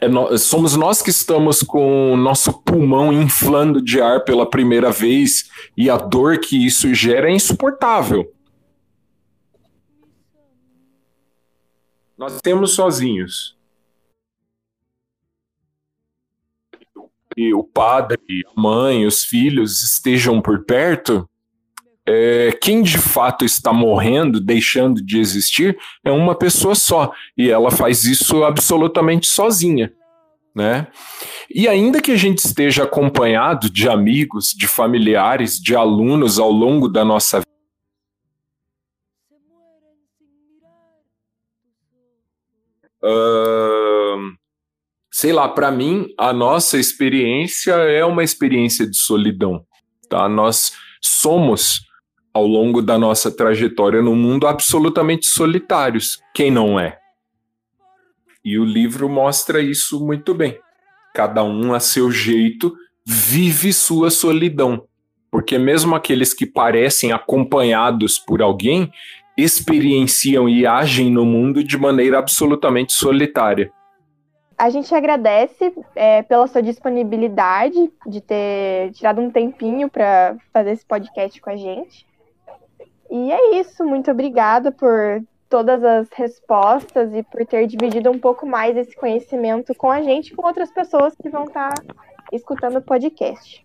é 0.00 0.08
no, 0.08 0.36
somos 0.36 0.76
nós 0.76 1.00
que 1.00 1.10
estamos 1.10 1.62
com 1.62 2.12
o 2.12 2.16
nosso 2.16 2.52
pulmão 2.62 3.12
inflando 3.12 3.80
de 3.80 4.00
ar 4.00 4.24
pela 4.24 4.48
primeira 4.48 4.90
vez 4.90 5.50
e 5.76 5.88
a 5.88 5.96
dor 5.96 6.38
que 6.38 6.66
isso 6.66 6.92
gera 6.94 7.30
é 7.30 7.34
insuportável. 7.34 8.30
Nós 12.16 12.40
temos 12.40 12.72
sozinhos. 12.72 13.56
E 17.36 17.52
o 17.52 17.62
padre, 17.62 18.18
a 18.46 18.60
mãe, 18.60 19.06
os 19.06 19.22
filhos 19.22 19.82
estejam 19.82 20.40
por 20.40 20.64
perto, 20.64 21.28
é, 22.06 22.52
quem 22.62 22.82
de 22.82 22.98
fato 22.98 23.44
está 23.44 23.72
morrendo, 23.72 24.40
deixando 24.40 25.02
de 25.02 25.18
existir, 25.18 25.76
é 26.04 26.10
uma 26.10 26.34
pessoa 26.34 26.74
só. 26.74 27.12
E 27.36 27.50
ela 27.50 27.70
faz 27.70 28.04
isso 28.04 28.44
absolutamente 28.44 29.26
sozinha. 29.26 29.92
Né? 30.54 30.86
E 31.50 31.68
ainda 31.68 32.00
que 32.00 32.12
a 32.12 32.16
gente 32.16 32.38
esteja 32.38 32.84
acompanhado 32.84 33.68
de 33.68 33.88
amigos, 33.88 34.54
de 34.56 34.66
familiares, 34.66 35.60
de 35.60 35.74
alunos 35.74 36.38
ao 36.38 36.50
longo 36.50 36.88
da 36.88 37.04
nossa 37.04 37.40
vida, 37.40 37.46
uh, 43.02 44.36
sei 45.12 45.32
lá, 45.32 45.48
para 45.48 45.70
mim, 45.70 46.06
a 46.18 46.32
nossa 46.32 46.78
experiência 46.78 47.72
é 47.72 48.04
uma 48.04 48.24
experiência 48.24 48.88
de 48.88 48.96
solidão. 48.96 49.66
Tá? 50.08 50.28
Nós 50.28 50.72
somos 51.02 51.85
ao 52.36 52.46
longo 52.46 52.82
da 52.82 52.98
nossa 52.98 53.34
trajetória 53.34 54.02
no 54.02 54.14
mundo 54.14 54.46
absolutamente 54.46 55.24
solitários. 55.24 56.20
Quem 56.34 56.50
não 56.50 56.78
é? 56.78 56.98
E 58.44 58.58
o 58.58 58.64
livro 58.64 59.08
mostra 59.08 59.58
isso 59.62 60.04
muito 60.04 60.34
bem. 60.34 60.58
Cada 61.14 61.42
um 61.42 61.72
a 61.72 61.80
seu 61.80 62.10
jeito 62.10 62.76
vive 63.06 63.72
sua 63.72 64.10
solidão. 64.10 64.84
Porque 65.30 65.56
mesmo 65.56 65.94
aqueles 65.94 66.34
que 66.34 66.44
parecem 66.44 67.10
acompanhados 67.10 68.18
por 68.18 68.42
alguém 68.42 68.92
experienciam 69.34 70.46
e 70.46 70.66
agem 70.66 71.10
no 71.10 71.24
mundo 71.24 71.64
de 71.64 71.78
maneira 71.78 72.18
absolutamente 72.18 72.92
solitária. 72.92 73.72
A 74.58 74.68
gente 74.68 74.94
agradece 74.94 75.72
é, 75.94 76.22
pela 76.22 76.46
sua 76.46 76.62
disponibilidade 76.62 77.90
de 78.06 78.20
ter 78.20 78.92
tirado 78.92 79.22
um 79.22 79.30
tempinho 79.30 79.88
para 79.88 80.36
fazer 80.52 80.72
esse 80.72 80.84
podcast 80.84 81.40
com 81.40 81.48
a 81.48 81.56
gente. 81.56 82.06
E 83.10 83.32
é 83.32 83.60
isso, 83.60 83.84
muito 83.84 84.10
obrigada 84.10 84.72
por 84.72 85.22
todas 85.48 85.82
as 85.84 86.08
respostas 86.12 87.14
e 87.14 87.22
por 87.22 87.46
ter 87.46 87.66
dividido 87.66 88.10
um 88.10 88.18
pouco 88.18 88.46
mais 88.46 88.76
esse 88.76 88.96
conhecimento 88.96 89.74
com 89.74 89.90
a 89.90 90.02
gente 90.02 90.32
e 90.32 90.36
com 90.36 90.46
outras 90.46 90.70
pessoas 90.70 91.14
que 91.14 91.28
vão 91.28 91.44
estar 91.44 91.72
tá 91.72 91.94
escutando 92.32 92.78
o 92.78 92.82
podcast. 92.82 93.64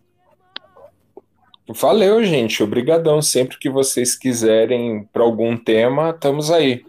Valeu, 1.67 2.23
gente. 2.23 2.61
Obrigadão. 2.61 3.21
Sempre 3.21 3.57
que 3.57 3.69
vocês 3.69 4.15
quiserem 4.15 5.07
para 5.11 5.23
algum 5.23 5.55
tema, 5.57 6.09
estamos 6.09 6.51
aí. 6.51 6.83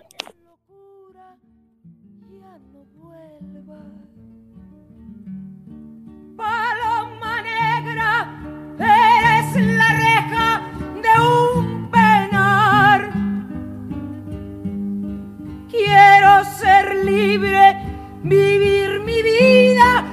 Vivir 18.23 19.01
mi 19.01 19.23
vida 19.23 20.05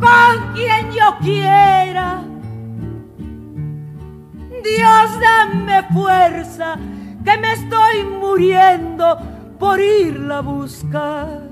con 0.00 0.52
quien 0.54 0.90
yo 0.92 1.16
quiera. 1.20 2.22
Dios, 4.62 5.20
dame 5.20 5.82
fuerza, 5.92 6.76
que 7.24 7.36
me 7.38 7.52
estoy 7.52 8.04
muriendo 8.04 9.18
por 9.58 9.80
irla 9.80 10.38
a 10.38 10.42
buscar. 10.42 11.51